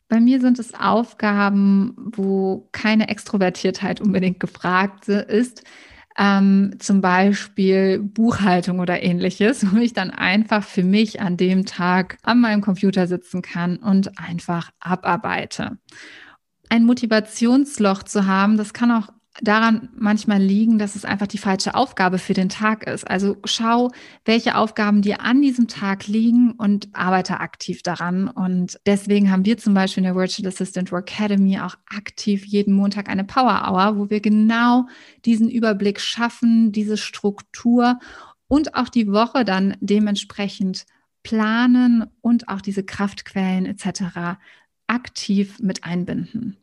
Bei 0.07 0.19
mir 0.19 0.39
sind 0.41 0.59
es 0.59 0.73
Aufgaben, 0.73 1.95
wo 1.97 2.69
keine 2.71 3.09
Extrovertiertheit 3.09 4.01
unbedingt 4.01 4.39
gefragt 4.39 5.07
ist. 5.07 5.63
Ähm, 6.15 6.75
zum 6.77 7.01
Beispiel 7.01 7.97
Buchhaltung 7.97 8.79
oder 8.79 9.01
ähnliches, 9.01 9.65
wo 9.73 9.77
ich 9.77 9.93
dann 9.93 10.11
einfach 10.11 10.63
für 10.63 10.83
mich 10.83 11.21
an 11.21 11.37
dem 11.37 11.65
Tag 11.65 12.17
an 12.21 12.39
meinem 12.41 12.61
Computer 12.61 13.07
sitzen 13.07 13.41
kann 13.41 13.77
und 13.77 14.19
einfach 14.19 14.69
abarbeite. 14.79 15.79
Ein 16.69 16.85
Motivationsloch 16.85 18.03
zu 18.03 18.27
haben, 18.27 18.57
das 18.57 18.73
kann 18.73 18.91
auch 18.91 19.09
daran 19.41 19.89
manchmal 19.95 20.41
liegen, 20.41 20.77
dass 20.77 20.95
es 20.95 21.05
einfach 21.05 21.25
die 21.25 21.39
falsche 21.39 21.73
Aufgabe 21.73 22.19
für 22.19 22.33
den 22.33 22.49
Tag 22.49 22.87
ist. 22.87 23.09
Also 23.09 23.37
schau, 23.45 23.91
welche 24.25 24.55
Aufgaben 24.55 25.01
dir 25.01 25.21
an 25.21 25.41
diesem 25.41 25.67
Tag 25.67 26.07
liegen 26.07 26.51
und 26.51 26.89
arbeite 26.93 27.39
aktiv 27.39 27.81
daran. 27.81 28.27
Und 28.27 28.79
deswegen 28.85 29.31
haben 29.31 29.45
wir 29.45 29.57
zum 29.57 29.73
Beispiel 29.73 30.03
in 30.03 30.09
der 30.09 30.15
Virtual 30.15 30.47
Assistant 30.47 30.91
Work 30.91 31.11
Academy 31.11 31.59
auch 31.59 31.75
aktiv 31.87 32.45
jeden 32.45 32.73
Montag 32.73 33.09
eine 33.09 33.23
Power 33.23 33.67
Hour, 33.67 33.97
wo 33.97 34.09
wir 34.09 34.21
genau 34.21 34.85
diesen 35.25 35.49
Überblick 35.49 35.99
schaffen, 35.99 36.71
diese 36.71 36.97
Struktur 36.97 37.99
und 38.47 38.75
auch 38.75 38.89
die 38.89 39.11
Woche 39.11 39.45
dann 39.45 39.75
dementsprechend 39.81 40.85
planen 41.23 42.05
und 42.21 42.49
auch 42.49 42.61
diese 42.61 42.83
Kraftquellen 42.83 43.65
etc. 43.65 44.37
aktiv 44.87 45.59
mit 45.59 45.83
einbinden. 45.83 46.62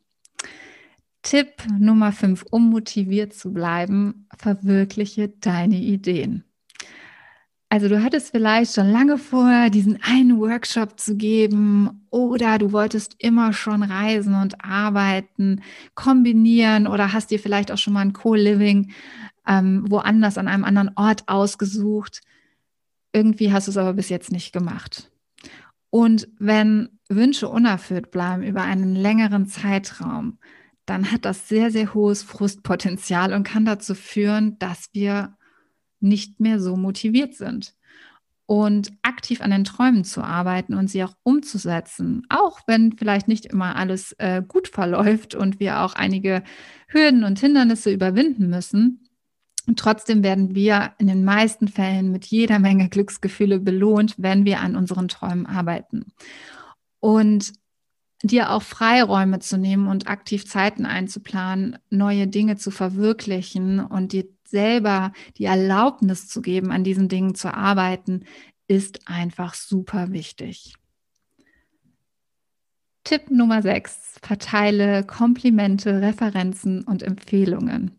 Tipp 1.21 1.63
Nummer 1.77 2.11
5, 2.11 2.45
um 2.49 2.69
motiviert 2.69 3.33
zu 3.33 3.53
bleiben, 3.53 4.27
verwirkliche 4.37 5.29
deine 5.29 5.77
Ideen. 5.77 6.43
Also 7.69 7.87
du 7.87 8.03
hattest 8.03 8.31
vielleicht 8.31 8.75
schon 8.75 8.91
lange 8.91 9.17
vor, 9.17 9.69
diesen 9.69 9.97
einen 10.03 10.39
Workshop 10.39 10.99
zu 10.99 11.15
geben 11.15 12.05
oder 12.09 12.57
du 12.57 12.73
wolltest 12.73 13.15
immer 13.19 13.53
schon 13.53 13.81
reisen 13.81 14.35
und 14.35 14.61
arbeiten, 14.61 15.61
kombinieren 15.95 16.85
oder 16.85 17.13
hast 17.13 17.31
dir 17.31 17.39
vielleicht 17.39 17.71
auch 17.71 17.77
schon 17.77 17.93
mal 17.93 18.01
ein 18.01 18.11
Co-Living 18.11 18.91
ähm, 19.47 19.85
woanders 19.89 20.37
an 20.37 20.49
einem 20.49 20.65
anderen 20.65 20.91
Ort 20.97 21.29
ausgesucht. 21.29 22.19
Irgendwie 23.13 23.53
hast 23.53 23.67
du 23.67 23.71
es 23.71 23.77
aber 23.77 23.93
bis 23.93 24.09
jetzt 24.09 24.33
nicht 24.33 24.51
gemacht. 24.51 25.09
Und 25.89 26.27
wenn 26.39 26.99
Wünsche 27.07 27.47
unerfüllt 27.47 28.11
bleiben 28.11 28.43
über 28.43 28.63
einen 28.63 28.95
längeren 28.95 29.45
Zeitraum, 29.45 30.39
dann 30.85 31.11
hat 31.11 31.25
das 31.25 31.47
sehr, 31.47 31.71
sehr 31.71 31.93
hohes 31.93 32.23
Frustpotenzial 32.23 33.33
und 33.33 33.43
kann 33.43 33.65
dazu 33.65 33.95
führen, 33.95 34.57
dass 34.59 34.89
wir 34.93 35.35
nicht 35.99 36.39
mehr 36.39 36.59
so 36.59 36.75
motiviert 36.75 37.35
sind. 37.35 37.75
Und 38.47 38.91
aktiv 39.01 39.39
an 39.39 39.51
den 39.51 39.63
Träumen 39.63 40.03
zu 40.03 40.21
arbeiten 40.21 40.73
und 40.73 40.89
sie 40.89 41.03
auch 41.05 41.15
umzusetzen, 41.23 42.25
auch 42.27 42.59
wenn 42.67 42.97
vielleicht 42.97 43.29
nicht 43.29 43.45
immer 43.45 43.77
alles 43.77 44.13
äh, 44.17 44.43
gut 44.45 44.67
verläuft 44.67 45.35
und 45.35 45.61
wir 45.61 45.81
auch 45.81 45.93
einige 45.93 46.43
Hürden 46.87 47.23
und 47.23 47.39
Hindernisse 47.39 47.91
überwinden 47.91 48.49
müssen. 48.49 49.07
Trotzdem 49.77 50.21
werden 50.23 50.53
wir 50.53 50.91
in 50.97 51.07
den 51.07 51.23
meisten 51.23 51.69
Fällen 51.69 52.11
mit 52.11 52.25
jeder 52.25 52.59
Menge 52.59 52.89
Glücksgefühle 52.89 53.59
belohnt, 53.59 54.15
wenn 54.17 54.43
wir 54.43 54.59
an 54.59 54.75
unseren 54.75 55.07
Träumen 55.07 55.45
arbeiten. 55.45 56.11
Und 56.99 57.53
dir 58.23 58.51
auch 58.51 58.61
Freiräume 58.61 59.39
zu 59.39 59.57
nehmen 59.57 59.87
und 59.87 60.07
aktiv 60.07 60.45
Zeiten 60.45 60.85
einzuplanen, 60.85 61.77
neue 61.89 62.27
Dinge 62.27 62.57
zu 62.57 62.71
verwirklichen 62.71 63.79
und 63.79 64.13
dir 64.13 64.25
selber 64.45 65.13
die 65.37 65.45
Erlaubnis 65.45 66.27
zu 66.27 66.41
geben, 66.41 66.71
an 66.71 66.83
diesen 66.83 67.07
Dingen 67.07 67.35
zu 67.35 67.53
arbeiten, 67.53 68.25
ist 68.67 69.07
einfach 69.07 69.53
super 69.53 70.11
wichtig. 70.11 70.75
Tipp 73.03 73.31
Nummer 73.31 73.61
6. 73.61 74.19
Verteile 74.21 75.03
Komplimente, 75.03 76.01
Referenzen 76.01 76.83
und 76.83 77.01
Empfehlungen. 77.01 77.97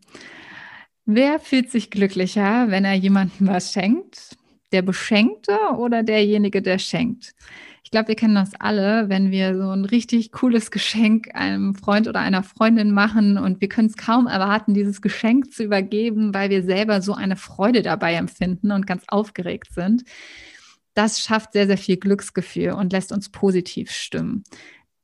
Wer 1.05 1.39
fühlt 1.39 1.69
sich 1.69 1.91
glücklicher, 1.91 2.69
wenn 2.69 2.85
er 2.85 2.93
jemandem 2.93 3.47
was 3.47 3.73
schenkt? 3.73 4.37
Der 4.71 4.81
Beschenkte 4.81 5.57
oder 5.77 6.01
derjenige, 6.01 6.61
der 6.61 6.79
schenkt? 6.79 7.35
Glaube, 7.93 8.07
wir 8.09 8.15
kennen 8.15 8.33
das 8.35 8.51
alle, 8.59 9.07
wenn 9.07 9.29
wir 9.29 9.55
so 9.55 9.69
ein 9.69 9.85
richtig 9.85 10.31
cooles 10.31 10.71
Geschenk 10.71 11.29
einem 11.35 11.75
Freund 11.75 12.07
oder 12.07 12.19
einer 12.19 12.41
Freundin 12.41 12.91
machen 12.91 13.37
und 13.37 13.61
wir 13.61 13.69
können 13.69 13.87
es 13.87 13.97
kaum 13.97 14.25
erwarten, 14.25 14.73
dieses 14.73 15.01
Geschenk 15.01 15.53
zu 15.53 15.63
übergeben, 15.63 16.33
weil 16.33 16.49
wir 16.49 16.63
selber 16.63 17.03
so 17.03 17.13
eine 17.13 17.35
Freude 17.35 17.83
dabei 17.83 18.15
empfinden 18.15 18.71
und 18.71 18.87
ganz 18.87 19.03
aufgeregt 19.07 19.71
sind. 19.73 20.03
Das 20.95 21.21
schafft 21.21 21.53
sehr, 21.53 21.67
sehr 21.67 21.77
viel 21.77 21.97
Glücksgefühl 21.97 22.71
und 22.71 22.91
lässt 22.91 23.11
uns 23.11 23.29
positiv 23.29 23.91
stimmen. 23.91 24.43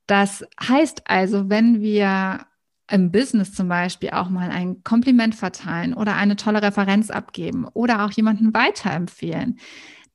Das 0.07 0.43
heißt 0.59 1.03
also, 1.05 1.47
wenn 1.47 1.81
wir 1.81 2.47
im 2.89 3.11
Business 3.11 3.53
zum 3.53 3.67
Beispiel 3.67 4.09
auch 4.09 4.29
mal 4.29 4.49
ein 4.49 4.83
Kompliment 4.83 5.35
verteilen 5.35 5.93
oder 5.93 6.15
eine 6.15 6.37
tolle 6.37 6.63
Referenz 6.63 7.11
abgeben 7.11 7.67
oder 7.73 8.03
auch 8.03 8.11
jemanden 8.11 8.51
weiterempfehlen, 8.51 9.59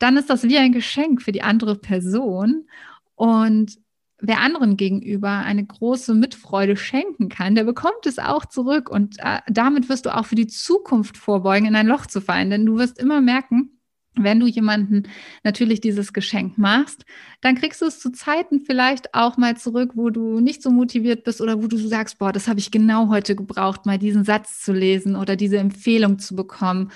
dann 0.04 0.18
ist 0.18 0.28
das 0.28 0.42
wie 0.42 0.58
ein 0.58 0.72
Geschenk 0.72 1.22
für 1.22 1.32
die 1.32 1.40
andere 1.40 1.76
Person. 1.76 2.68
Und 3.14 3.78
wer 4.18 4.40
anderen 4.40 4.76
gegenüber 4.76 5.30
eine 5.30 5.64
große 5.64 6.12
Mitfreude 6.12 6.76
schenken 6.76 7.30
kann, 7.30 7.54
der 7.54 7.64
bekommt 7.64 8.04
es 8.04 8.18
auch 8.18 8.44
zurück. 8.44 8.90
Und 8.90 9.16
äh, 9.20 9.38
damit 9.48 9.88
wirst 9.88 10.04
du 10.04 10.14
auch 10.14 10.26
für 10.26 10.34
die 10.34 10.46
Zukunft 10.46 11.16
vorbeugen, 11.16 11.68
in 11.68 11.74
ein 11.74 11.86
Loch 11.86 12.04
zu 12.04 12.20
fallen. 12.20 12.50
Denn 12.50 12.66
du 12.66 12.76
wirst 12.76 12.98
immer 12.98 13.22
merken, 13.22 13.80
wenn 14.14 14.40
du 14.40 14.46
jemanden 14.46 15.04
natürlich 15.42 15.80
dieses 15.80 16.12
Geschenk 16.12 16.58
machst, 16.58 17.06
dann 17.40 17.54
kriegst 17.54 17.80
du 17.80 17.86
es 17.86 17.98
zu 17.98 18.12
Zeiten 18.12 18.60
vielleicht 18.60 19.14
auch 19.14 19.38
mal 19.38 19.56
zurück, 19.56 19.92
wo 19.94 20.10
du 20.10 20.38
nicht 20.38 20.62
so 20.62 20.70
motiviert 20.70 21.24
bist 21.24 21.40
oder 21.40 21.62
wo 21.62 21.66
du 21.66 21.78
sagst, 21.78 22.18
boah, 22.18 22.30
das 22.30 22.46
habe 22.46 22.60
ich 22.60 22.70
genau 22.70 23.08
heute 23.08 23.34
gebraucht, 23.34 23.86
mal 23.86 23.98
diesen 23.98 24.24
Satz 24.24 24.62
zu 24.62 24.74
lesen 24.74 25.16
oder 25.16 25.34
diese 25.34 25.56
Empfehlung 25.56 26.18
zu 26.18 26.36
bekommen. 26.36 26.92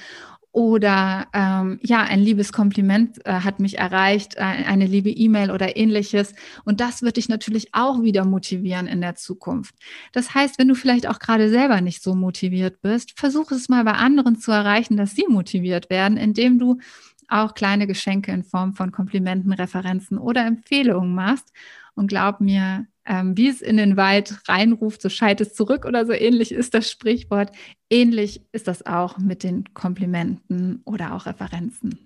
Oder 0.53 1.29
ähm, 1.35 1.79
ja, 1.83 2.03
ein 2.03 2.21
liebes 2.21 2.53
Kompliment 2.53 3.25
äh, 3.27 3.33
hat 3.33 3.61
mich 3.61 3.79
erreicht, 3.79 4.37
äh, 4.37 4.41
eine 4.41 4.87
liebe 4.87 5.11
E-Mail 5.11 5.51
oder 5.51 5.77
ähnliches. 5.77 6.35
Und 6.65 6.81
das 6.81 7.03
wird 7.03 7.17
dich 7.19 7.29
natürlich 7.29 7.69
auch 7.73 8.03
wieder 8.03 8.25
motivieren 8.25 8.87
in 8.87 9.01
der 9.01 9.15
Zukunft. 9.15 9.75
Das 10.13 10.35
heißt, 10.35 10.59
wenn 10.59 10.69
du 10.69 10.75
vielleicht 10.75 11.07
auch 11.07 11.19
gerade 11.19 11.51
selber 11.51 11.81
nicht 11.81 12.03
so 12.03 12.15
motiviert 12.15 12.81
bist, 12.81 13.19
versuch 13.19 13.51
es 13.51 13.69
mal 13.69 13.85
bei 13.85 13.93
anderen 13.93 14.39
zu 14.39 14.51
erreichen, 14.51 14.97
dass 14.97 15.15
sie 15.15 15.27
motiviert 15.29 15.91
werden, 15.91 16.17
indem 16.17 16.59
du 16.59 16.79
auch 17.29 17.55
kleine 17.55 17.87
Geschenke 17.87 18.33
in 18.33 18.43
Form 18.43 18.75
von 18.75 18.91
Komplimenten, 18.91 19.53
Referenzen 19.53 20.19
oder 20.19 20.47
Empfehlungen 20.47 21.15
machst. 21.15 21.53
Und 21.95 22.07
glaub 22.09 22.41
mir, 22.41 22.87
ähm, 23.09 23.37
wie 23.37 23.49
es 23.49 23.63
in 23.63 23.79
den 23.79 23.97
Wald 23.97 24.39
reinruft, 24.47 25.01
so 25.01 25.09
scheit 25.09 25.41
es 25.41 25.55
zurück 25.55 25.87
oder 25.87 26.05
so 26.07 26.13
ähnlich 26.13 26.53
ist 26.53 26.75
das 26.75 26.91
Sprichwort. 26.91 27.51
Ähnlich 27.91 28.43
ist 28.53 28.69
das 28.69 28.87
auch 28.87 29.19
mit 29.19 29.43
den 29.43 29.73
Komplimenten 29.73 30.83
oder 30.85 31.15
auch 31.15 31.27
Referenzen. 31.27 31.99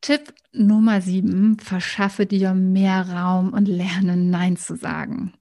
Tipp 0.00 0.34
Nummer 0.52 1.00
sieben, 1.00 1.56
verschaffe 1.58 2.26
dir 2.26 2.52
mehr 2.52 3.08
Raum 3.08 3.54
und 3.54 3.68
lerne 3.68 4.16
Nein 4.16 4.56
zu 4.56 4.76
sagen. 4.76 5.32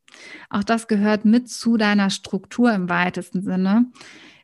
Auch 0.49 0.63
das 0.63 0.87
gehört 0.87 1.25
mit 1.25 1.49
zu 1.49 1.75
deiner 1.75 2.09
Struktur 2.09 2.71
im 2.71 2.87
weitesten 2.87 3.41
Sinne. 3.41 3.87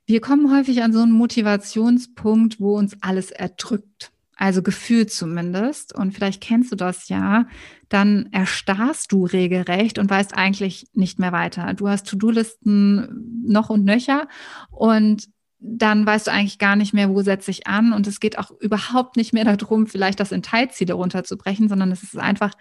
Wir 0.08 0.20
kommen 0.20 0.52
häufig 0.52 0.82
an 0.82 0.92
so 0.92 1.00
einen 1.00 1.12
Motivationspunkt, 1.12 2.60
wo 2.60 2.76
uns 2.76 2.98
alles 3.02 3.30
erdrückt. 3.30 4.12
Also 4.42 4.64
gefühlt 4.64 5.12
zumindest. 5.12 5.94
Und 5.94 6.14
vielleicht 6.14 6.42
kennst 6.42 6.72
du 6.72 6.78
das 6.78 7.10
ja. 7.10 7.46
Dann 7.90 8.30
erstarrst 8.32 9.12
du 9.12 9.26
regelrecht 9.26 10.00
und 10.00 10.10
weißt 10.10 10.34
eigentlich 10.34 10.88
nicht 10.94 11.20
mehr 11.20 11.34
weiter. 11.34 11.74
Du 11.74 11.90
hast 11.90 12.08
To-Do-Listen 12.08 13.44
noch 13.46 13.70
und 13.70 13.84
nöcher 13.84 14.30
und 14.72 15.28
dann 15.60 16.06
weißt 16.06 16.28
du 16.28 16.32
eigentlich 16.32 16.58
gar 16.58 16.78
nicht 16.78 16.94
mehr, 16.94 17.10
wo 17.10 17.22
setze 17.22 17.52
ich 17.52 17.68
an. 17.68 17.92
Und 17.92 18.08
es 18.08 18.22
geht 18.22 18.40
auch 18.40 18.52
überhaupt 18.62 19.18
nicht 19.18 19.34
mehr 19.34 19.44
darum, 19.44 19.88
vielleicht 19.88 20.22
das 20.22 20.32
in 20.32 20.42
Teilziele 20.42 20.94
runterzubrechen, 20.94 21.68
sondern 21.68 21.92
es 21.92 22.02
ist 22.02 22.18
einfach 22.18 22.54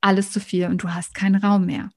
alles 0.00 0.32
zu 0.32 0.40
viel 0.40 0.68
und 0.68 0.82
du 0.82 0.94
hast 0.94 1.14
keinen 1.14 1.36
Raum 1.36 1.66
mehr. 1.66 1.90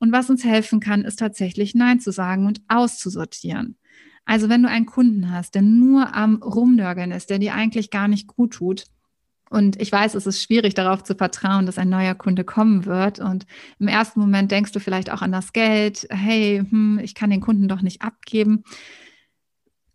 Und 0.00 0.10
was 0.10 0.28
uns 0.28 0.42
helfen 0.42 0.80
kann, 0.80 1.04
ist 1.04 1.20
tatsächlich 1.20 1.76
Nein 1.76 2.00
zu 2.00 2.10
sagen 2.10 2.46
und 2.46 2.62
auszusortieren. 2.66 3.76
Also 4.26 4.48
wenn 4.48 4.62
du 4.62 4.68
einen 4.68 4.86
Kunden 4.86 5.30
hast, 5.30 5.54
der 5.54 5.62
nur 5.62 6.14
am 6.14 6.42
Rumnörgeln 6.42 7.12
ist, 7.12 7.30
der 7.30 7.38
dir 7.38 7.54
eigentlich 7.54 7.90
gar 7.90 8.08
nicht 8.08 8.26
gut 8.26 8.54
tut, 8.54 8.84
und 9.48 9.80
ich 9.80 9.92
weiß, 9.92 10.14
es 10.16 10.26
ist 10.26 10.42
schwierig 10.42 10.74
darauf 10.74 11.04
zu 11.04 11.14
vertrauen, 11.14 11.66
dass 11.66 11.78
ein 11.78 11.88
neuer 11.88 12.14
Kunde 12.14 12.42
kommen 12.42 12.84
wird. 12.84 13.20
Und 13.20 13.46
im 13.78 13.86
ersten 13.86 14.18
Moment 14.18 14.50
denkst 14.50 14.72
du 14.72 14.80
vielleicht 14.80 15.10
auch 15.10 15.22
an 15.22 15.30
das 15.30 15.52
Geld. 15.52 16.06
Hey, 16.10 16.64
hm, 16.68 16.98
ich 17.02 17.14
kann 17.14 17.30
den 17.30 17.40
Kunden 17.40 17.68
doch 17.68 17.80
nicht 17.80 18.02
abgeben. 18.02 18.64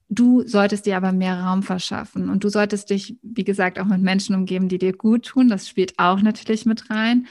Du 0.07 0.47
solltest 0.47 0.85
dir 0.85 0.97
aber 0.97 1.11
mehr 1.11 1.41
Raum 1.41 1.63
verschaffen 1.63 2.29
und 2.29 2.43
du 2.43 2.49
solltest 2.49 2.89
dich, 2.89 3.17
wie 3.21 3.43
gesagt, 3.43 3.79
auch 3.79 3.85
mit 3.85 4.01
Menschen 4.01 4.35
umgeben, 4.35 4.69
die 4.69 4.77
dir 4.77 4.93
gut 4.93 5.25
tun. 5.25 5.49
Das 5.49 5.67
spielt 5.67 5.99
auch 5.99 6.21
natürlich 6.21 6.65
mit 6.65 6.89
rein. 6.89 7.27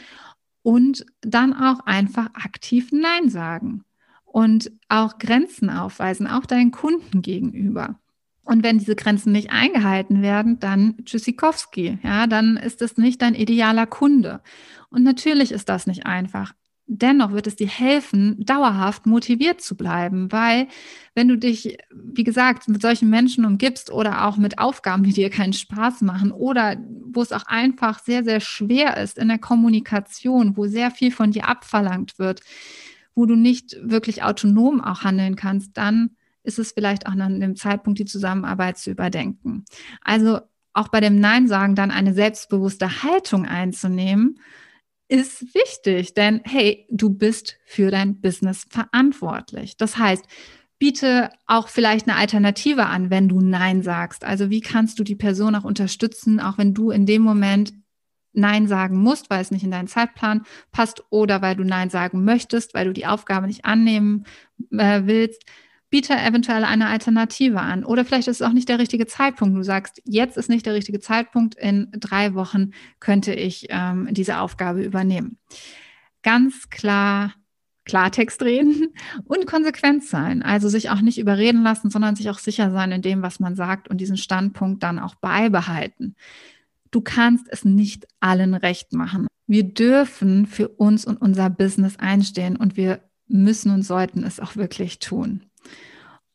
Und 0.63 1.07
dann 1.23 1.55
auch 1.55 1.81
einfach 1.87 2.27
aktiv 2.35 2.91
Nein 2.93 3.31
sagen 3.31 3.85
und 4.33 4.71
auch 4.89 5.19
Grenzen 5.19 5.71
aufweisen, 5.71 6.27
auch 6.29 6.47
deinen 6.47 6.71
Kunden 6.71 7.21
gegenüber. 7.21 7.99
Und 8.45 8.63
wenn 8.63 8.79
diese 8.79 8.97
Grenzen 8.97 9.33
nicht 9.33 9.51
eingehalten 9.51 10.23
werden, 10.23 10.59
dann 10.61 10.97
Tschüssikowski, 11.05 11.99
ja, 12.03 12.27
dann 12.27 12.57
ist 12.57 12.81
es 12.81 12.97
nicht 12.97 13.23
dein 13.23 13.35
idealer 13.35 13.87
Kunde. 13.87 14.41
Und 14.89 15.03
natürlich 15.03 15.53
ist 15.53 15.69
das 15.69 15.87
nicht 15.87 16.07
einfach. 16.07 16.55
Dennoch 16.87 17.33
wird 17.33 17.47
es 17.47 17.55
dir 17.55 17.69
helfen, 17.69 18.45
dauerhaft 18.45 19.07
motiviert 19.07 19.61
zu 19.61 19.77
bleiben, 19.77 20.33
weil 20.33 20.67
wenn 21.15 21.29
du 21.29 21.39
dich, 21.39 21.79
wie 21.93 22.25
gesagt, 22.25 22.69
mit 22.69 22.83
solchen 22.83 23.11
Menschen 23.11 23.45
umgibst 23.45 23.93
oder 23.93 24.27
auch 24.27 24.37
mit 24.37 24.59
Aufgaben, 24.59 25.05
die 25.05 25.13
dir 25.13 25.31
keinen 25.31 25.53
Spaß 25.53 26.01
machen 26.01 26.33
oder 26.33 26.77
wo 27.05 27.23
es 27.23 27.31
auch 27.31 27.45
einfach 27.47 28.01
sehr, 28.01 28.25
sehr 28.25 28.41
schwer 28.41 28.97
ist 28.97 29.19
in 29.19 29.29
der 29.29 29.39
Kommunikation, 29.39 30.57
wo 30.57 30.67
sehr 30.67 30.91
viel 30.91 31.13
von 31.13 31.31
dir 31.31 31.49
abverlangt 31.49 32.19
wird, 32.19 32.43
wo 33.15 33.27
du 33.27 33.37
nicht 33.37 33.77
wirklich 33.83 34.23
autonom 34.23 34.81
auch 34.81 35.03
handeln 35.03 35.37
kannst, 35.37 35.77
dann 35.77 36.11
ist 36.43 36.59
es 36.59 36.73
vielleicht 36.73 37.07
auch 37.07 37.13
an 37.13 37.41
dem 37.41 37.57
Zeitpunkt, 37.57 37.99
die 37.99 38.05
Zusammenarbeit 38.07 38.79
zu 38.79 38.91
überdenken. 38.91 39.65
Also 40.03 40.41
auch 40.73 40.89
bei 40.89 41.01
dem 41.01 41.19
Nein 41.21 41.49
sagen 41.49 41.75
dann 41.75 41.91
eine 41.91 42.15
selbstbewusste 42.15 43.03
Haltung 43.03 43.47
einzunehmen, 43.47 44.39
ist 45.09 45.55
wichtig, 45.55 46.15
denn 46.15 46.41
hey, 46.45 46.87
du 46.89 47.11
bist 47.11 47.57
für 47.67 47.91
dein 47.91 48.21
Business 48.21 48.67
verantwortlich. 48.71 49.77
Das 49.77 49.99
heißt, 49.99 50.25
biete 50.79 51.31
auch 51.47 51.69
vielleicht 51.69 52.09
eine 52.09 52.17
Alternative 52.17 52.87
an, 52.87 53.11
wenn 53.11 53.29
du 53.29 53.41
Nein 53.41 53.83
sagst. 53.83 54.25
Also 54.25 54.51
wie 54.51 54.61
kannst 54.61 54.99
du 54.99 55.05
die 55.05 55.17
Person 55.17 55.57
auch 55.57 55.65
unterstützen, 55.65 56.41
auch 56.41 56.59
wenn 56.59 56.75
du 56.75 56.91
in 56.91 57.07
dem 57.07 57.23
Moment 57.23 57.73
Nein 58.33 58.69
sagen 58.69 58.97
musst, 58.99 59.31
weil 59.31 59.41
es 59.41 59.51
nicht 59.51 59.65
in 59.65 59.71
deinen 59.71 59.89
Zeitplan 59.89 60.43
passt 60.73 61.05
oder 61.11 61.43
weil 61.43 61.57
du 61.57 61.65
Nein 61.65 61.91
sagen 61.91 62.25
möchtest, 62.25 62.75
weil 62.75 62.87
du 62.87 62.93
die 62.93 63.07
Aufgabe 63.07 63.47
nicht 63.47 63.65
annehmen 63.65 64.25
äh, 64.71 65.03
willst, 65.05 65.45
biete 65.91 66.15
eventuell 66.15 66.65
eine 66.65 66.87
Alternative 66.87 67.61
an. 67.61 67.85
Oder 67.85 68.05
vielleicht 68.05 68.29
ist 68.29 68.41
es 68.41 68.47
auch 68.47 68.53
nicht 68.53 68.69
der 68.69 68.79
richtige 68.79 69.07
Zeitpunkt. 69.07 69.57
Du 69.57 69.63
sagst, 69.63 70.01
jetzt 70.05 70.37
ist 70.37 70.49
nicht 70.49 70.65
der 70.65 70.75
richtige 70.75 71.01
Zeitpunkt, 71.01 71.57
in 71.57 71.89
drei 71.93 72.35
Wochen 72.35 72.71
könnte 73.01 73.35
ich 73.35 73.67
ähm, 73.71 74.09
diese 74.11 74.39
Aufgabe 74.39 74.83
übernehmen. 74.83 75.39
Ganz 76.23 76.71
klar 76.71 77.35
Klartext 77.85 78.43
reden 78.43 78.95
und 79.25 79.47
konsequent 79.47 80.05
sein. 80.05 80.43
Also 80.43 80.69
sich 80.69 80.91
auch 80.91 81.01
nicht 81.01 81.19
überreden 81.19 81.63
lassen, 81.63 81.91
sondern 81.91 82.15
sich 82.15 82.31
auch 82.31 82.39
sicher 82.39 82.71
sein 82.71 82.93
in 82.93 83.03
dem, 83.03 83.23
was 83.23 83.41
man 83.41 83.57
sagt 83.57 83.89
und 83.89 84.01
diesen 84.01 84.17
Standpunkt 84.17 84.83
dann 84.85 85.01
auch 85.01 85.17
beibehalten. 85.17 86.15
Du 86.91 87.01
kannst 87.01 87.47
es 87.51 87.65
nicht 87.65 88.07
allen 88.21 88.55
recht 88.55 88.93
machen. 88.93 89.27
Wir 89.47 89.65
dürfen 89.65 90.47
für 90.47 90.69
uns 90.69 91.05
und 91.05 91.21
unser 91.21 91.51
Business 91.51 91.97
einstehen 91.99 92.57
und 92.57 92.77
wir 92.77 93.01
müssen 93.29 93.73
und 93.73 93.83
sollten 93.83 94.25
es 94.25 94.41
auch 94.41 94.57
wirklich 94.57 94.99
tun. 94.99 95.45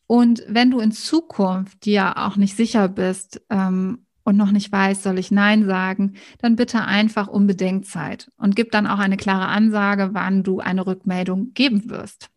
Und 0.07 0.43
wenn 0.47 0.71
du 0.71 0.79
in 0.79 0.91
Zukunft 0.91 1.85
dir 1.85 2.17
auch 2.17 2.35
nicht 2.35 2.55
sicher 2.55 2.87
bist 2.87 3.41
ähm, 3.49 4.05
und 4.23 4.37
noch 4.37 4.51
nicht 4.51 4.71
weißt, 4.71 5.03
soll 5.03 5.17
ich 5.17 5.31
Nein 5.31 5.65
sagen, 5.65 6.15
dann 6.39 6.55
bitte 6.55 6.83
einfach 6.83 7.27
um 7.27 7.47
Bedenkzeit 7.47 8.31
und 8.37 8.55
gib 8.55 8.71
dann 8.71 8.87
auch 8.87 8.99
eine 8.99 9.17
klare 9.17 9.47
Ansage, 9.47 10.09
wann 10.13 10.43
du 10.43 10.59
eine 10.59 10.85
Rückmeldung 10.85 11.53
geben 11.53 11.89
wirst. 11.89 12.29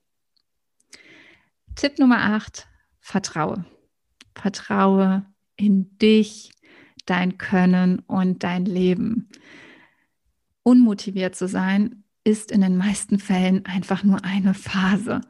Tipp 1.74 1.98
Nummer 1.98 2.18
8, 2.18 2.66
vertraue. 3.00 3.64
Vertraue 4.35 5.26
in 5.57 5.96
dich, 5.98 6.50
dein 7.10 7.38
Können 7.38 8.00
und 8.00 8.42
dein 8.44 8.64
Leben. 8.64 9.28
Unmotiviert 10.62 11.34
zu 11.34 11.48
sein 11.48 12.04
ist 12.24 12.52
in 12.52 12.60
den 12.60 12.76
meisten 12.76 13.18
Fällen 13.18 13.64
einfach 13.64 14.04
nur 14.04 14.24
eine 14.24 14.54
Phase. 14.54 15.22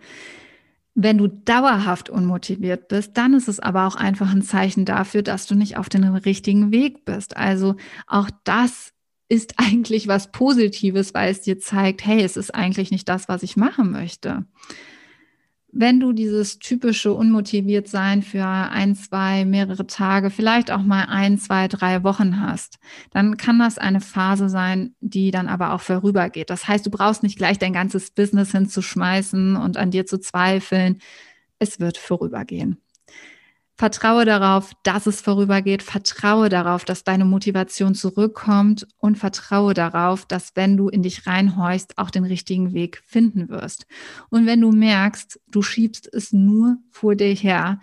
Wenn 0.94 1.18
du 1.18 1.28
dauerhaft 1.28 2.10
unmotiviert 2.10 2.88
bist, 2.88 3.16
dann 3.16 3.34
ist 3.34 3.46
es 3.46 3.60
aber 3.60 3.86
auch 3.86 3.94
einfach 3.94 4.32
ein 4.32 4.42
Zeichen 4.42 4.84
dafür, 4.84 5.22
dass 5.22 5.46
du 5.46 5.54
nicht 5.54 5.76
auf 5.76 5.88
dem 5.88 6.02
richtigen 6.02 6.72
Weg 6.72 7.04
bist. 7.04 7.36
Also 7.36 7.76
auch 8.08 8.30
das 8.42 8.92
ist 9.28 9.54
eigentlich 9.58 10.08
was 10.08 10.32
Positives, 10.32 11.14
weil 11.14 11.30
es 11.30 11.40
dir 11.42 11.60
zeigt, 11.60 12.04
hey, 12.04 12.22
es 12.22 12.36
ist 12.36 12.54
eigentlich 12.54 12.90
nicht 12.90 13.08
das, 13.08 13.28
was 13.28 13.42
ich 13.44 13.56
machen 13.56 13.92
möchte 13.92 14.44
wenn 15.80 16.00
du 16.00 16.12
dieses 16.12 16.58
typische 16.58 17.12
unmotiviert 17.12 17.86
sein 17.86 18.22
für 18.22 18.44
ein, 18.44 18.96
zwei, 18.96 19.44
mehrere 19.44 19.86
Tage, 19.86 20.28
vielleicht 20.28 20.72
auch 20.72 20.82
mal 20.82 21.04
ein, 21.04 21.38
zwei, 21.38 21.68
drei 21.68 22.02
Wochen 22.02 22.40
hast, 22.40 22.80
dann 23.12 23.36
kann 23.36 23.60
das 23.60 23.78
eine 23.78 24.00
Phase 24.00 24.48
sein, 24.48 24.96
die 25.00 25.30
dann 25.30 25.46
aber 25.46 25.72
auch 25.72 25.80
vorübergeht. 25.80 26.50
Das 26.50 26.66
heißt, 26.66 26.84
du 26.84 26.90
brauchst 26.90 27.22
nicht 27.22 27.38
gleich 27.38 27.60
dein 27.60 27.72
ganzes 27.72 28.10
Business 28.10 28.50
hinzuschmeißen 28.50 29.54
und 29.54 29.76
an 29.76 29.92
dir 29.92 30.04
zu 30.04 30.18
zweifeln. 30.18 30.98
Es 31.60 31.78
wird 31.78 31.96
vorübergehen. 31.96 32.78
Vertraue 33.78 34.24
darauf, 34.24 34.72
dass 34.82 35.06
es 35.06 35.20
vorübergeht. 35.20 35.84
Vertraue 35.84 36.48
darauf, 36.48 36.84
dass 36.84 37.04
deine 37.04 37.24
Motivation 37.24 37.94
zurückkommt 37.94 38.88
und 38.98 39.16
vertraue 39.16 39.72
darauf, 39.72 40.26
dass 40.26 40.56
wenn 40.56 40.76
du 40.76 40.88
in 40.88 41.04
dich 41.04 41.28
reinhorchst, 41.28 41.96
auch 41.96 42.10
den 42.10 42.24
richtigen 42.24 42.72
Weg 42.72 43.00
finden 43.06 43.48
wirst. 43.48 43.86
Und 44.30 44.46
wenn 44.46 44.60
du 44.60 44.72
merkst, 44.72 45.40
du 45.46 45.62
schiebst 45.62 46.12
es 46.12 46.32
nur 46.32 46.78
vor 46.90 47.14
dir 47.14 47.32
her, 47.32 47.78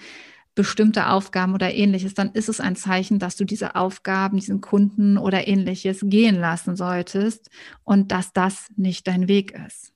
bestimmte 0.53 1.07
Aufgaben 1.07 1.53
oder 1.53 1.73
ähnliches, 1.73 2.13
dann 2.13 2.31
ist 2.33 2.49
es 2.49 2.59
ein 2.59 2.75
Zeichen, 2.75 3.17
dass 3.17 3.37
du 3.37 3.45
diese 3.45 3.75
Aufgaben, 3.75 4.35
diesen 4.35 4.59
Kunden 4.59 5.17
oder 5.17 5.47
ähnliches 5.47 6.01
gehen 6.03 6.35
lassen 6.35 6.75
solltest 6.75 7.49
und 7.85 8.11
dass 8.11 8.33
das 8.33 8.67
nicht 8.75 9.07
dein 9.07 9.29
Weg 9.29 9.57
ist. 9.65 9.93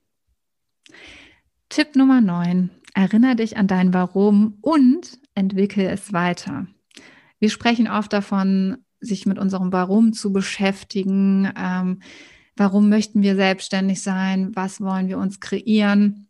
Tipp 1.68 1.98
Nummer 1.98 2.22
9. 2.22 2.70
Erinnere 2.94 3.36
dich 3.36 3.58
an 3.58 3.68
dein 3.68 3.94
Warum 3.94 4.58
und 4.62 5.20
entwickle 5.36 5.90
es 5.90 6.12
weiter. 6.14 6.68
Wir 7.40 7.50
sprechen 7.50 7.88
oft 7.88 8.12
davon, 8.12 8.78
sich 9.00 9.26
mit 9.26 9.40
unserem 9.40 9.72
Warum 9.72 10.14
zu 10.14 10.34
beschäftigen. 10.34 11.52
Ähm, 11.58 12.02
warum 12.56 12.90
möchten 12.90 13.22
wir 13.22 13.36
selbstständig 13.36 14.02
sein? 14.02 14.52
Was 14.56 14.82
wollen 14.82 15.08
wir 15.08 15.18
uns 15.18 15.40
kreieren? 15.40 16.28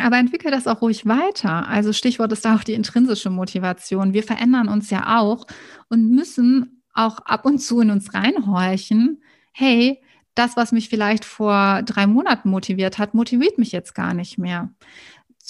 Aber 0.00 0.18
entwickle 0.18 0.50
das 0.50 0.66
auch 0.66 0.82
ruhig 0.82 1.06
weiter. 1.06 1.68
Also 1.68 1.92
Stichwort 1.92 2.32
ist 2.32 2.44
da 2.44 2.56
auch 2.56 2.64
die 2.64 2.74
intrinsische 2.74 3.30
Motivation. 3.30 4.14
Wir 4.14 4.22
verändern 4.22 4.68
uns 4.68 4.90
ja 4.90 5.20
auch 5.20 5.46
und 5.88 6.10
müssen 6.10 6.82
auch 6.94 7.18
ab 7.20 7.44
und 7.44 7.58
zu 7.58 7.80
in 7.80 7.90
uns 7.90 8.14
reinhorchen. 8.14 9.22
Hey, 9.52 10.00
das, 10.34 10.56
was 10.56 10.72
mich 10.72 10.88
vielleicht 10.88 11.24
vor 11.24 11.82
drei 11.82 12.06
Monaten 12.06 12.50
motiviert 12.50 12.98
hat, 12.98 13.14
motiviert 13.14 13.58
mich 13.58 13.72
jetzt 13.72 13.94
gar 13.94 14.14
nicht 14.14 14.38
mehr. 14.38 14.70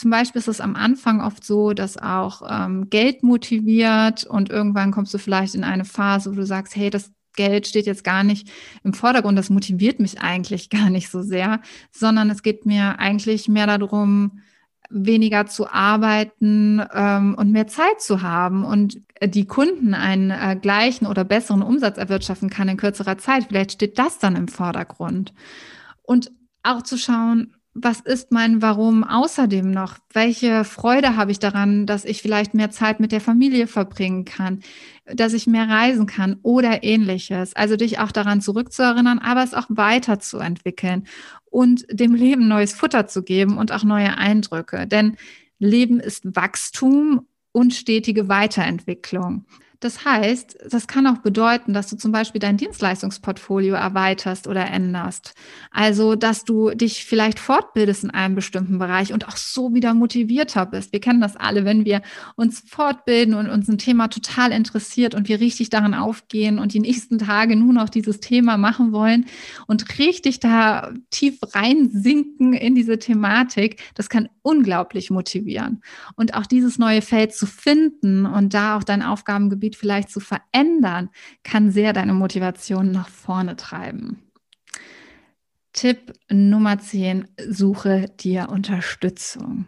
Zum 0.00 0.10
Beispiel 0.10 0.38
ist 0.38 0.48
es 0.48 0.62
am 0.62 0.76
Anfang 0.76 1.20
oft 1.20 1.44
so, 1.44 1.74
dass 1.74 1.98
auch 1.98 2.40
ähm, 2.48 2.88
Geld 2.88 3.22
motiviert 3.22 4.24
und 4.24 4.48
irgendwann 4.48 4.92
kommst 4.92 5.12
du 5.12 5.18
vielleicht 5.18 5.54
in 5.54 5.62
eine 5.62 5.84
Phase, 5.84 6.30
wo 6.30 6.36
du 6.36 6.46
sagst, 6.46 6.74
hey, 6.74 6.88
das 6.88 7.12
Geld 7.36 7.66
steht 7.66 7.84
jetzt 7.84 8.02
gar 8.02 8.24
nicht 8.24 8.50
im 8.82 8.94
Vordergrund, 8.94 9.38
das 9.38 9.50
motiviert 9.50 10.00
mich 10.00 10.22
eigentlich 10.22 10.70
gar 10.70 10.88
nicht 10.88 11.10
so 11.10 11.20
sehr, 11.20 11.60
sondern 11.92 12.30
es 12.30 12.42
geht 12.42 12.64
mir 12.64 12.98
eigentlich 12.98 13.46
mehr 13.46 13.66
darum, 13.66 14.40
weniger 14.88 15.44
zu 15.44 15.70
arbeiten 15.70 16.82
ähm, 16.94 17.34
und 17.34 17.52
mehr 17.52 17.66
Zeit 17.66 18.00
zu 18.00 18.22
haben 18.22 18.64
und 18.64 19.02
die 19.22 19.44
Kunden 19.44 19.92
einen 19.92 20.30
äh, 20.30 20.56
gleichen 20.58 21.06
oder 21.06 21.24
besseren 21.24 21.60
Umsatz 21.60 21.98
erwirtschaften 21.98 22.48
kann 22.48 22.70
in 22.70 22.78
kürzerer 22.78 23.18
Zeit. 23.18 23.44
Vielleicht 23.48 23.72
steht 23.72 23.98
das 23.98 24.18
dann 24.18 24.34
im 24.34 24.48
Vordergrund. 24.48 25.34
Und 26.00 26.32
auch 26.62 26.80
zu 26.80 26.96
schauen, 26.96 27.54
was 27.74 28.00
ist 28.00 28.32
mein 28.32 28.62
Warum 28.62 29.04
außerdem 29.04 29.70
noch? 29.70 29.96
Welche 30.12 30.64
Freude 30.64 31.16
habe 31.16 31.30
ich 31.30 31.38
daran, 31.38 31.86
dass 31.86 32.04
ich 32.04 32.20
vielleicht 32.20 32.52
mehr 32.52 32.70
Zeit 32.70 32.98
mit 32.98 33.12
der 33.12 33.20
Familie 33.20 33.68
verbringen 33.68 34.24
kann, 34.24 34.60
dass 35.06 35.34
ich 35.34 35.46
mehr 35.46 35.68
reisen 35.68 36.06
kann 36.06 36.38
oder 36.42 36.82
ähnliches? 36.82 37.54
Also 37.54 37.76
dich 37.76 38.00
auch 38.00 38.10
daran 38.10 38.40
zurückzuerinnern, 38.40 39.20
aber 39.20 39.44
es 39.44 39.54
auch 39.54 39.66
weiterzuentwickeln 39.68 41.06
und 41.44 41.86
dem 41.90 42.14
Leben 42.14 42.48
neues 42.48 42.72
Futter 42.72 43.06
zu 43.06 43.22
geben 43.22 43.56
und 43.56 43.70
auch 43.70 43.84
neue 43.84 44.18
Eindrücke. 44.18 44.86
Denn 44.88 45.16
Leben 45.60 46.00
ist 46.00 46.34
Wachstum 46.34 47.28
und 47.52 47.74
stetige 47.74 48.28
Weiterentwicklung. 48.28 49.44
Das 49.80 50.04
heißt, 50.04 50.58
das 50.70 50.86
kann 50.86 51.06
auch 51.06 51.18
bedeuten, 51.18 51.72
dass 51.72 51.88
du 51.88 51.96
zum 51.96 52.12
Beispiel 52.12 52.38
dein 52.38 52.58
Dienstleistungsportfolio 52.58 53.74
erweiterst 53.74 54.46
oder 54.46 54.66
änderst. 54.66 55.34
Also, 55.70 56.16
dass 56.16 56.44
du 56.44 56.70
dich 56.70 57.06
vielleicht 57.06 57.38
fortbildest 57.38 58.04
in 58.04 58.10
einem 58.10 58.34
bestimmten 58.34 58.78
Bereich 58.78 59.14
und 59.14 59.26
auch 59.26 59.36
so 59.36 59.72
wieder 59.72 59.94
motivierter 59.94 60.66
bist. 60.66 60.92
Wir 60.92 61.00
kennen 61.00 61.22
das 61.22 61.36
alle, 61.36 61.64
wenn 61.64 61.86
wir 61.86 62.02
uns 62.36 62.60
fortbilden 62.60 63.32
und 63.32 63.48
uns 63.48 63.68
ein 63.68 63.78
Thema 63.78 64.08
total 64.08 64.52
interessiert 64.52 65.14
und 65.14 65.28
wir 65.28 65.40
richtig 65.40 65.70
daran 65.70 65.94
aufgehen 65.94 66.58
und 66.58 66.74
die 66.74 66.80
nächsten 66.80 67.18
Tage 67.18 67.56
nur 67.56 67.72
noch 67.72 67.88
dieses 67.88 68.20
Thema 68.20 68.58
machen 68.58 68.92
wollen 68.92 69.24
und 69.66 69.98
richtig 69.98 70.40
da 70.40 70.92
tief 71.08 71.38
reinsinken 71.54 72.52
in 72.52 72.74
diese 72.74 72.98
Thematik. 72.98 73.80
Das 73.94 74.10
kann 74.10 74.28
unglaublich 74.42 75.10
motivieren. 75.10 75.80
Und 76.16 76.34
auch 76.34 76.44
dieses 76.44 76.78
neue 76.78 77.00
Feld 77.00 77.34
zu 77.34 77.46
finden 77.46 78.26
und 78.26 78.52
da 78.52 78.76
auch 78.76 78.84
dein 78.84 79.02
Aufgabengebiet 79.02 79.69
Gebiet 79.70 79.76
vielleicht 79.76 80.10
zu 80.10 80.20
verändern, 80.20 81.10
kann 81.44 81.70
sehr 81.70 81.92
deine 81.92 82.12
Motivation 82.12 82.90
nach 82.90 83.08
vorne 83.08 83.56
treiben. 83.56 84.22
Tipp 85.72 86.12
Nummer 86.28 86.78
10, 86.78 87.28
suche 87.48 88.06
dir 88.18 88.48
Unterstützung. 88.50 89.66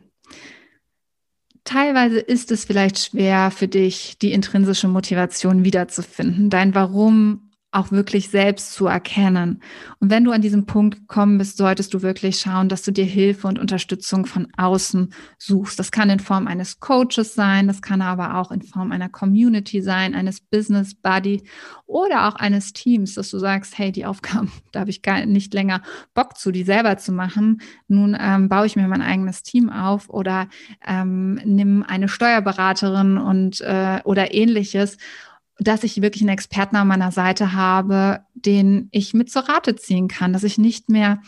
Teilweise 1.64 2.18
ist 2.18 2.50
es 2.50 2.64
vielleicht 2.64 2.98
schwer 2.98 3.52
für 3.52 3.68
dich, 3.68 4.18
die 4.18 4.32
intrinsische 4.32 4.88
Motivation 4.88 5.64
wiederzufinden, 5.64 6.50
dein 6.50 6.74
Warum 6.74 7.51
auch 7.72 7.90
wirklich 7.90 8.28
selbst 8.28 8.72
zu 8.74 8.86
erkennen. 8.86 9.62
Und 9.98 10.10
wenn 10.10 10.24
du 10.24 10.30
an 10.30 10.42
diesem 10.42 10.66
Punkt 10.66 11.00
gekommen 11.00 11.38
bist, 11.38 11.56
solltest 11.56 11.94
du 11.94 12.02
wirklich 12.02 12.38
schauen, 12.38 12.68
dass 12.68 12.82
du 12.82 12.92
dir 12.92 13.06
Hilfe 13.06 13.48
und 13.48 13.58
Unterstützung 13.58 14.26
von 14.26 14.48
außen 14.58 15.12
suchst. 15.38 15.78
Das 15.78 15.90
kann 15.90 16.10
in 16.10 16.20
Form 16.20 16.46
eines 16.46 16.80
Coaches 16.80 17.34
sein, 17.34 17.66
das 17.66 17.80
kann 17.80 18.02
aber 18.02 18.36
auch 18.36 18.52
in 18.52 18.60
Form 18.60 18.92
einer 18.92 19.08
Community 19.08 19.80
sein, 19.80 20.14
eines 20.14 20.40
Business 20.40 20.94
Buddy 20.94 21.42
oder 21.86 22.28
auch 22.28 22.34
eines 22.34 22.74
Teams, 22.74 23.14
dass 23.14 23.30
du 23.30 23.38
sagst, 23.38 23.78
hey, 23.78 23.90
die 23.90 24.04
Aufgaben, 24.04 24.52
da 24.72 24.80
habe 24.80 24.90
ich 24.90 25.00
gar 25.00 25.24
nicht 25.24 25.54
länger 25.54 25.80
Bock 26.12 26.36
zu, 26.36 26.52
die 26.52 26.64
selber 26.64 26.98
zu 26.98 27.10
machen. 27.10 27.62
Nun 27.88 28.14
ähm, 28.20 28.50
baue 28.50 28.66
ich 28.66 28.76
mir 28.76 28.86
mein 28.86 29.02
eigenes 29.02 29.42
Team 29.42 29.70
auf 29.70 30.10
oder 30.10 30.48
ähm, 30.86 31.40
nimm 31.44 31.82
eine 31.88 32.08
Steuerberaterin 32.08 33.16
und 33.16 33.62
äh, 33.62 34.00
oder 34.04 34.34
ähnliches 34.34 34.98
dass 35.58 35.84
ich 35.84 36.02
wirklich 36.02 36.22
einen 36.22 36.30
Experten 36.30 36.76
an 36.76 36.88
meiner 36.88 37.12
Seite 37.12 37.52
habe, 37.52 38.20
den 38.34 38.88
ich 38.90 39.14
mit 39.14 39.30
zur 39.30 39.42
Rate 39.42 39.76
ziehen 39.76 40.08
kann, 40.08 40.32
dass 40.32 40.44
ich 40.44 40.58
nicht 40.58 40.88
mehr 40.88 41.20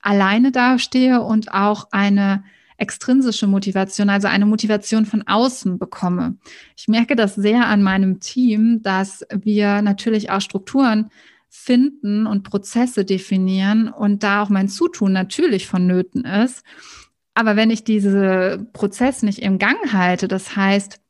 alleine 0.00 0.52
dastehe 0.52 1.20
und 1.20 1.52
auch 1.52 1.88
eine 1.90 2.44
extrinsische 2.76 3.46
Motivation, 3.46 4.10
also 4.10 4.26
eine 4.28 4.46
Motivation 4.46 5.06
von 5.06 5.22
außen 5.26 5.78
bekomme. 5.78 6.36
Ich 6.76 6.88
merke 6.88 7.14
das 7.14 7.36
sehr 7.36 7.66
an 7.66 7.82
meinem 7.82 8.18
Team, 8.18 8.82
dass 8.82 9.24
wir 9.32 9.82
natürlich 9.82 10.30
auch 10.30 10.40
Strukturen 10.40 11.10
finden 11.48 12.26
und 12.26 12.42
Prozesse 12.42 13.04
definieren 13.04 13.88
und 13.88 14.22
da 14.22 14.42
auch 14.42 14.48
mein 14.48 14.68
Zutun 14.68 15.12
natürlich 15.12 15.68
vonnöten 15.68 16.24
ist. 16.24 16.64
Aber 17.34 17.56
wenn 17.56 17.70
ich 17.70 17.84
diese 17.84 18.66
Prozess 18.72 19.22
nicht 19.22 19.40
im 19.40 19.58
Gang 19.58 19.92
halte, 19.92 20.28
das 20.28 20.56
heißt, 20.56 21.01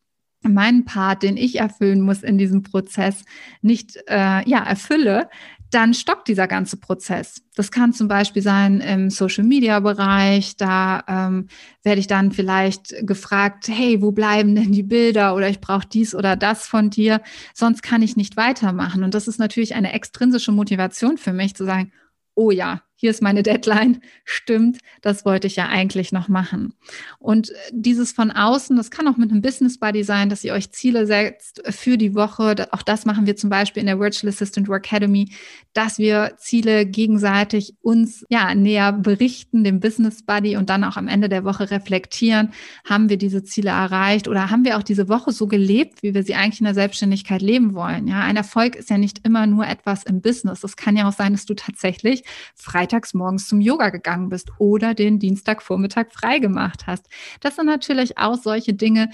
meinen 0.43 0.85
Part, 0.85 1.23
den 1.23 1.37
ich 1.37 1.59
erfüllen 1.59 2.01
muss 2.01 2.23
in 2.23 2.39
diesem 2.39 2.63
Prozess, 2.63 3.25
nicht 3.61 3.97
äh, 4.09 4.49
ja, 4.49 4.63
erfülle, 4.63 5.29
dann 5.73 5.95
stockt 5.95 6.29
dieser 6.29 6.47
ganze 6.47 6.77
Prozess. 6.77 7.43
Das 7.57 7.71
kann 7.71 7.95
zum 7.95 8.07
Beispiel 8.07 8.43
sein 8.43 8.81
im 8.81 9.09
Social-Media-Bereich. 9.09 10.57
Da 10.59 11.03
ähm, 11.09 11.49
werde 11.83 11.99
ich 11.99 12.07
dann 12.07 12.31
vielleicht 12.31 12.95
gefragt, 13.07 13.69
hey, 13.69 14.03
wo 14.03 14.13
bleiben 14.13 14.55
denn 14.55 14.73
die 14.73 14.83
Bilder 14.83 15.35
oder 15.35 15.49
ich 15.49 15.61
brauche 15.61 15.89
dies 15.89 16.15
oder 16.15 16.37
das 16.37 16.67
von 16.67 16.91
dir, 16.91 17.23
sonst 17.55 17.83
kann 17.83 18.03
ich 18.03 18.17
nicht 18.17 18.37
weitermachen. 18.37 19.03
Und 19.03 19.15
das 19.15 19.29
ist 19.29 19.39
natürlich 19.39 19.75
eine 19.75 19.95
extrinsische 19.95 20.53
Motivation 20.53 21.17
für 21.17 21.33
mich 21.33 21.57
zu 21.57 21.65
sagen, 21.65 21.91
oh 22.35 22.51
ja, 22.51 22.83
hier 23.03 23.11
ist 23.11 23.21
meine 23.21 23.43
Deadline, 23.43 24.01
stimmt, 24.25 24.79
das 25.01 25.25
wollte 25.25 25.49
ich 25.49 25.57
ja 25.57 25.67
eigentlich 25.67 26.13
noch 26.13 26.29
machen. 26.29 26.73
Und 27.19 27.53
dieses 27.73 28.13
von 28.13 28.31
außen, 28.31 28.77
das 28.77 28.93
kann 28.93 29.09
auch 29.09 29.17
mit 29.17 29.33
einem 29.33 29.43
Business 29.43 29.81
Buddy 29.81 30.05
sein, 30.05 30.29
dass 30.29 30.45
ihr 30.45 30.53
euch 30.53 30.71
Ziele 30.71 31.05
setzt 31.05 31.63
für 31.69 31.99
die 31.99 32.15
Woche. 32.15 32.69
Auch 32.71 32.83
das 32.83 33.05
machen 33.05 33.27
wir 33.27 33.35
zum 33.35 33.51
Beispiel 33.51 33.81
in 33.81 33.89
der 33.89 33.99
Virtual 33.99 34.33
Assistant 34.33 34.69
Work 34.69 34.87
Academy, 34.87 35.33
dass 35.73 35.99
wir 35.99 36.35
Ziele 36.39 36.87
gegenseitig 36.87 37.75
uns 37.83 38.25
ja 38.29 38.55
näher 38.55 38.93
berichten, 38.93 39.65
dem 39.65 39.81
Business 39.81 40.23
Buddy 40.23 40.57
und 40.57 40.71
dann 40.71 40.85
auch 40.85 40.97
am 40.97 41.09
Ende 41.09 41.29
der 41.29 41.43
Woche 41.43 41.73
reflektieren, 41.73 42.53
haben 42.85 43.09
wir 43.09 43.17
diese 43.17 43.43
Ziele 43.43 43.71
erreicht 43.71 44.29
oder 44.29 44.49
haben 44.51 44.65
wir 44.65 44.79
auch 44.79 44.85
diese 44.85 45.09
Woche 45.09 45.33
so 45.33 45.49
gelebt, 45.49 46.05
wie 46.05 46.15
wir 46.15 46.23
sie 46.23 46.37
eigentlich 46.37 46.61
in 46.61 46.67
der 46.67 46.75
Selbstständigkeit 46.75 47.43
leben 47.43 47.75
wollen. 47.75 48.07
Ja, 48.07 48.21
ein 48.21 48.37
Erfolg 48.37 48.77
ist 48.77 48.91
ja 48.91 48.99
nicht 48.99 49.27
immer 49.27 49.49
nur 49.49 49.67
etwas 49.67 50.05
im 50.05 50.21
Business. 50.21 50.63
Es 50.63 50.77
kann 50.77 50.97
ja 50.97 51.09
auch 51.09 51.13
sein, 51.13 51.33
dass 51.33 51.47
du 51.47 51.55
tatsächlich 51.55 52.23
Freitag 52.55 52.92
freitags 52.93 53.15
morgens 53.15 53.49
zum 53.49 53.61
Yoga 53.61 53.89
gegangen 53.89 54.29
bist 54.29 54.51
oder 54.59 54.95
den 54.95 55.19
Dienstagvormittag 55.19 56.07
frei 56.11 56.39
gemacht 56.39 56.87
hast. 56.87 57.09
Das 57.41 57.57
sind 57.57 57.67
natürlich 57.67 58.19
auch 58.19 58.37
solche 58.37 58.75
Dinge, 58.75 59.09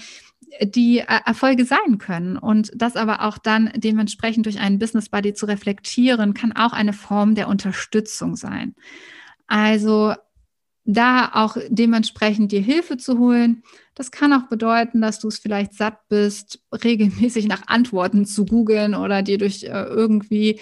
die 0.61 0.99
äh, 0.99 1.19
Erfolge 1.25 1.63
sein 1.63 1.97
können. 1.97 2.37
Und 2.37 2.71
das 2.75 2.95
aber 2.95 3.21
auch 3.21 3.37
dann 3.37 3.71
dementsprechend 3.75 4.45
durch 4.45 4.59
einen 4.59 4.79
Business 4.79 5.09
Buddy 5.09 5.33
zu 5.33 5.45
reflektieren, 5.45 6.33
kann 6.33 6.51
auch 6.51 6.73
eine 6.73 6.93
Form 6.93 7.35
der 7.35 7.47
Unterstützung 7.47 8.35
sein. 8.35 8.75
Also 9.47 10.13
da 10.85 11.31
auch 11.33 11.55
dementsprechend 11.69 12.51
dir 12.51 12.61
Hilfe 12.61 12.97
zu 12.97 13.19
holen. 13.19 13.63
Das 13.95 14.11
kann 14.11 14.33
auch 14.33 14.49
bedeuten, 14.49 15.01
dass 15.01 15.19
du 15.19 15.27
es 15.27 15.37
vielleicht 15.37 15.73
satt 15.73 16.07
bist, 16.09 16.59
regelmäßig 16.83 17.47
nach 17.47 17.67
Antworten 17.67 18.25
zu 18.25 18.45
googeln 18.45 18.95
oder 18.95 19.21
dir 19.21 19.37
durch 19.37 19.63
äh, 19.63 19.83
irgendwie, 19.83 20.59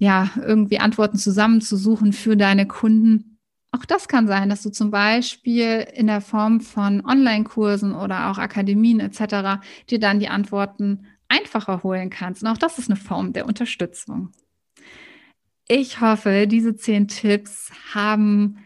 ja, 0.00 0.30
irgendwie 0.36 0.80
Antworten 0.80 1.18
zusammenzusuchen 1.18 2.14
für 2.14 2.34
deine 2.34 2.66
Kunden. 2.66 3.38
Auch 3.70 3.84
das 3.84 4.08
kann 4.08 4.26
sein, 4.26 4.48
dass 4.48 4.62
du 4.62 4.70
zum 4.70 4.90
Beispiel 4.90 5.86
in 5.94 6.06
der 6.06 6.22
Form 6.22 6.62
von 6.62 7.04
Online-Kursen 7.04 7.94
oder 7.94 8.30
auch 8.30 8.38
Akademien 8.38 8.98
etc. 8.98 9.60
dir 9.90 10.00
dann 10.00 10.18
die 10.18 10.28
Antworten 10.28 11.06
einfacher 11.28 11.82
holen 11.82 12.08
kannst. 12.08 12.42
Und 12.42 12.48
auch 12.48 12.56
das 12.56 12.78
ist 12.78 12.88
eine 12.88 12.96
Form 12.96 13.34
der 13.34 13.44
Unterstützung. 13.44 14.32
Ich 15.68 16.00
hoffe, 16.00 16.46
diese 16.48 16.74
zehn 16.74 17.06
Tipps 17.06 17.70
haben 17.92 18.56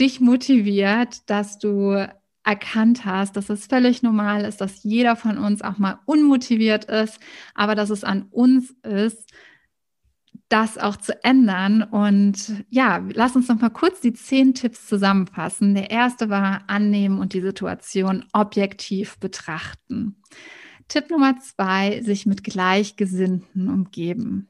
dich 0.00 0.20
motiviert, 0.20 1.28
dass 1.28 1.58
du 1.58 2.08
erkannt 2.44 3.04
hast, 3.04 3.36
dass 3.36 3.50
es 3.50 3.66
völlig 3.66 4.02
normal 4.02 4.46
ist, 4.46 4.62
dass 4.62 4.82
jeder 4.84 5.16
von 5.16 5.36
uns 5.36 5.60
auch 5.60 5.76
mal 5.76 5.98
unmotiviert 6.06 6.86
ist, 6.86 7.20
aber 7.54 7.74
dass 7.74 7.90
es 7.90 8.04
an 8.04 8.22
uns 8.30 8.70
ist, 8.82 9.30
das 10.48 10.78
auch 10.78 10.96
zu 10.96 11.22
ändern. 11.24 11.82
Und 11.82 12.64
ja, 12.70 13.04
lass 13.12 13.36
uns 13.36 13.48
noch 13.48 13.60
mal 13.60 13.70
kurz 13.70 14.00
die 14.00 14.12
zehn 14.12 14.54
Tipps 14.54 14.86
zusammenfassen. 14.86 15.74
Der 15.74 15.90
erste 15.90 16.30
war 16.30 16.64
annehmen 16.68 17.18
und 17.18 17.34
die 17.34 17.40
Situation 17.40 18.24
objektiv 18.32 19.18
betrachten. 19.18 20.16
Tipp 20.88 21.10
Nummer 21.10 21.38
zwei, 21.38 22.02
sich 22.02 22.24
mit 22.24 22.44
Gleichgesinnten 22.44 23.68
umgeben. 23.68 24.48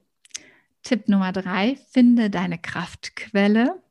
Tipp 0.82 1.08
Nummer 1.08 1.32
drei, 1.32 1.76
finde 1.90 2.30
deine 2.30 2.58
Kraftquelle. 2.58 3.82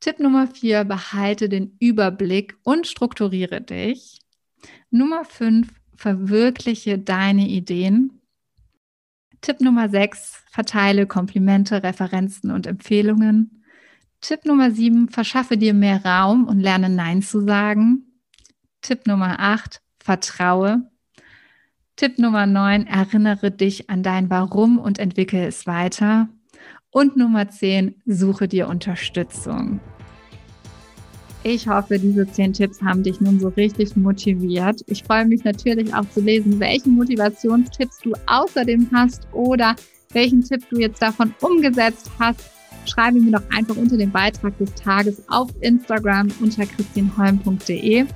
Tipp 0.00 0.20
Nummer 0.20 0.46
vier, 0.46 0.84
behalte 0.84 1.48
den 1.48 1.74
Überblick 1.80 2.56
und 2.62 2.86
strukturiere 2.86 3.62
dich. 3.62 4.20
Nummer 4.90 5.24
fünf, 5.24 5.72
verwirkliche 5.94 6.98
deine 6.98 7.48
Ideen. 7.48 8.20
Tipp 9.40 9.60
Nummer 9.60 9.88
sechs, 9.88 10.42
verteile 10.50 11.06
Komplimente, 11.06 11.82
Referenzen 11.82 12.50
und 12.50 12.66
Empfehlungen. 12.66 13.62
Tipp 14.20 14.44
Nummer 14.44 14.70
sieben, 14.70 15.08
verschaffe 15.08 15.56
dir 15.56 15.74
mehr 15.74 16.04
Raum 16.04 16.46
und 16.46 16.60
lerne 16.60 16.88
Nein 16.88 17.22
zu 17.22 17.40
sagen. 17.44 18.06
Tipp 18.80 19.06
Nummer 19.06 19.38
acht, 19.38 19.82
vertraue. 19.98 20.90
Tipp 21.96 22.18
Nummer 22.18 22.46
neun, 22.46 22.86
erinnere 22.86 23.50
dich 23.50 23.88
an 23.88 24.02
dein 24.02 24.28
Warum 24.30 24.78
und 24.78 24.98
entwickle 24.98 25.46
es 25.46 25.66
weiter. 25.66 26.28
Und 26.90 27.16
Nummer 27.16 27.48
zehn, 27.48 28.02
suche 28.04 28.48
dir 28.48 28.68
Unterstützung. 28.68 29.80
Ich 31.48 31.68
hoffe, 31.68 31.96
diese 31.96 32.26
zehn 32.26 32.52
Tipps 32.52 32.82
haben 32.82 33.04
dich 33.04 33.20
nun 33.20 33.38
so 33.38 33.46
richtig 33.50 33.94
motiviert. 33.94 34.82
Ich 34.88 35.04
freue 35.04 35.24
mich 35.26 35.44
natürlich 35.44 35.94
auch 35.94 36.04
zu 36.10 36.20
lesen, 36.20 36.58
welche 36.58 36.88
Motivationstipps 36.88 38.00
du 38.00 38.14
außerdem 38.26 38.90
hast 38.92 39.28
oder 39.32 39.76
welchen 40.12 40.42
Tipp 40.42 40.68
du 40.70 40.80
jetzt 40.80 41.00
davon 41.00 41.32
umgesetzt 41.40 42.10
hast. 42.18 42.40
Schreibe 42.84 43.20
mir 43.20 43.30
doch 43.30 43.48
einfach 43.56 43.76
unter 43.76 43.96
dem 43.96 44.10
Beitrag 44.10 44.58
des 44.58 44.74
Tages 44.74 45.22
auf 45.28 45.48
Instagram 45.60 46.30
unter 46.40 46.66
christinholm.de. 46.66 48.06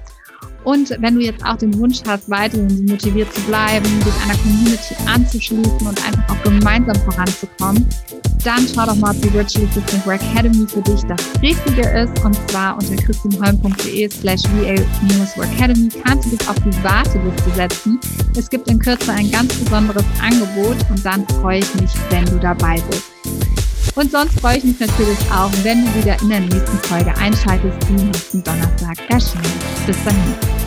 Und 0.65 0.91
wenn 1.01 1.15
du 1.15 1.21
jetzt 1.21 1.47
auch 1.47 1.57
den 1.57 1.79
Wunsch 1.79 2.01
hast, 2.05 2.29
weiterhin 2.29 2.85
motiviert 2.87 3.33
zu 3.33 3.43
bleiben, 3.43 3.87
dich 4.05 4.25
einer 4.25 4.39
Community 4.39 4.97
anzuschließen 5.07 5.87
und 5.87 6.05
einfach 6.05 6.31
auch 6.31 6.43
gemeinsam 6.43 6.97
voranzukommen, 6.97 7.87
dann 8.45 8.67
schau 8.67 8.87
doch 8.87 8.97
mal, 8.97 9.15
ob 9.15 9.23
die 9.23 9.33
Virtual 9.33 9.67
Assistant 9.67 10.07
Work 10.07 10.21
Academy 10.33 10.67
für 10.67 10.83
dich 10.83 11.01
das 11.03 11.21
Richtige 11.43 11.89
ist. 11.89 12.25
Und 12.25 12.37
zwar 12.51 12.75
unter 12.75 12.97
christinholm.de 12.97 14.11
slash 14.11 14.43
va-workacademy 14.45 15.89
kannst 16.05 16.27
du 16.27 16.37
dich 16.37 16.49
auf 16.49 16.57
die 16.57 16.85
Warteliste 16.85 17.51
setzen. 17.55 18.01
Es 18.37 18.49
gibt 18.49 18.69
in 18.69 18.79
Kürze 18.79 19.13
ein 19.13 19.31
ganz 19.31 19.55
besonderes 19.55 20.05
Angebot 20.23 20.77
und 20.91 21.05
dann 21.05 21.27
freue 21.41 21.59
ich 21.59 21.75
mich, 21.75 21.91
wenn 22.11 22.25
du 22.27 22.39
dabei 22.39 22.81
bist. 22.91 23.05
Und 23.97 24.11
sonst 24.11 24.41
freue 24.41 24.59
ich 24.59 24.65
mich 24.65 24.79
natürlich 24.79 25.19
auch, 25.33 25.51
wenn 25.63 25.85
du 25.85 25.95
wieder 25.97 26.21
in 26.23 26.29
der 26.29 26.41
nächsten 26.41 26.79
Folge 26.85 27.15
einschaltest, 27.17 27.77
die 27.89 28.05
nächsten 28.05 28.43
Donnerstag 28.45 28.99
erscheint. 29.09 29.47
Bis 29.87 29.97
dahin. 30.05 30.60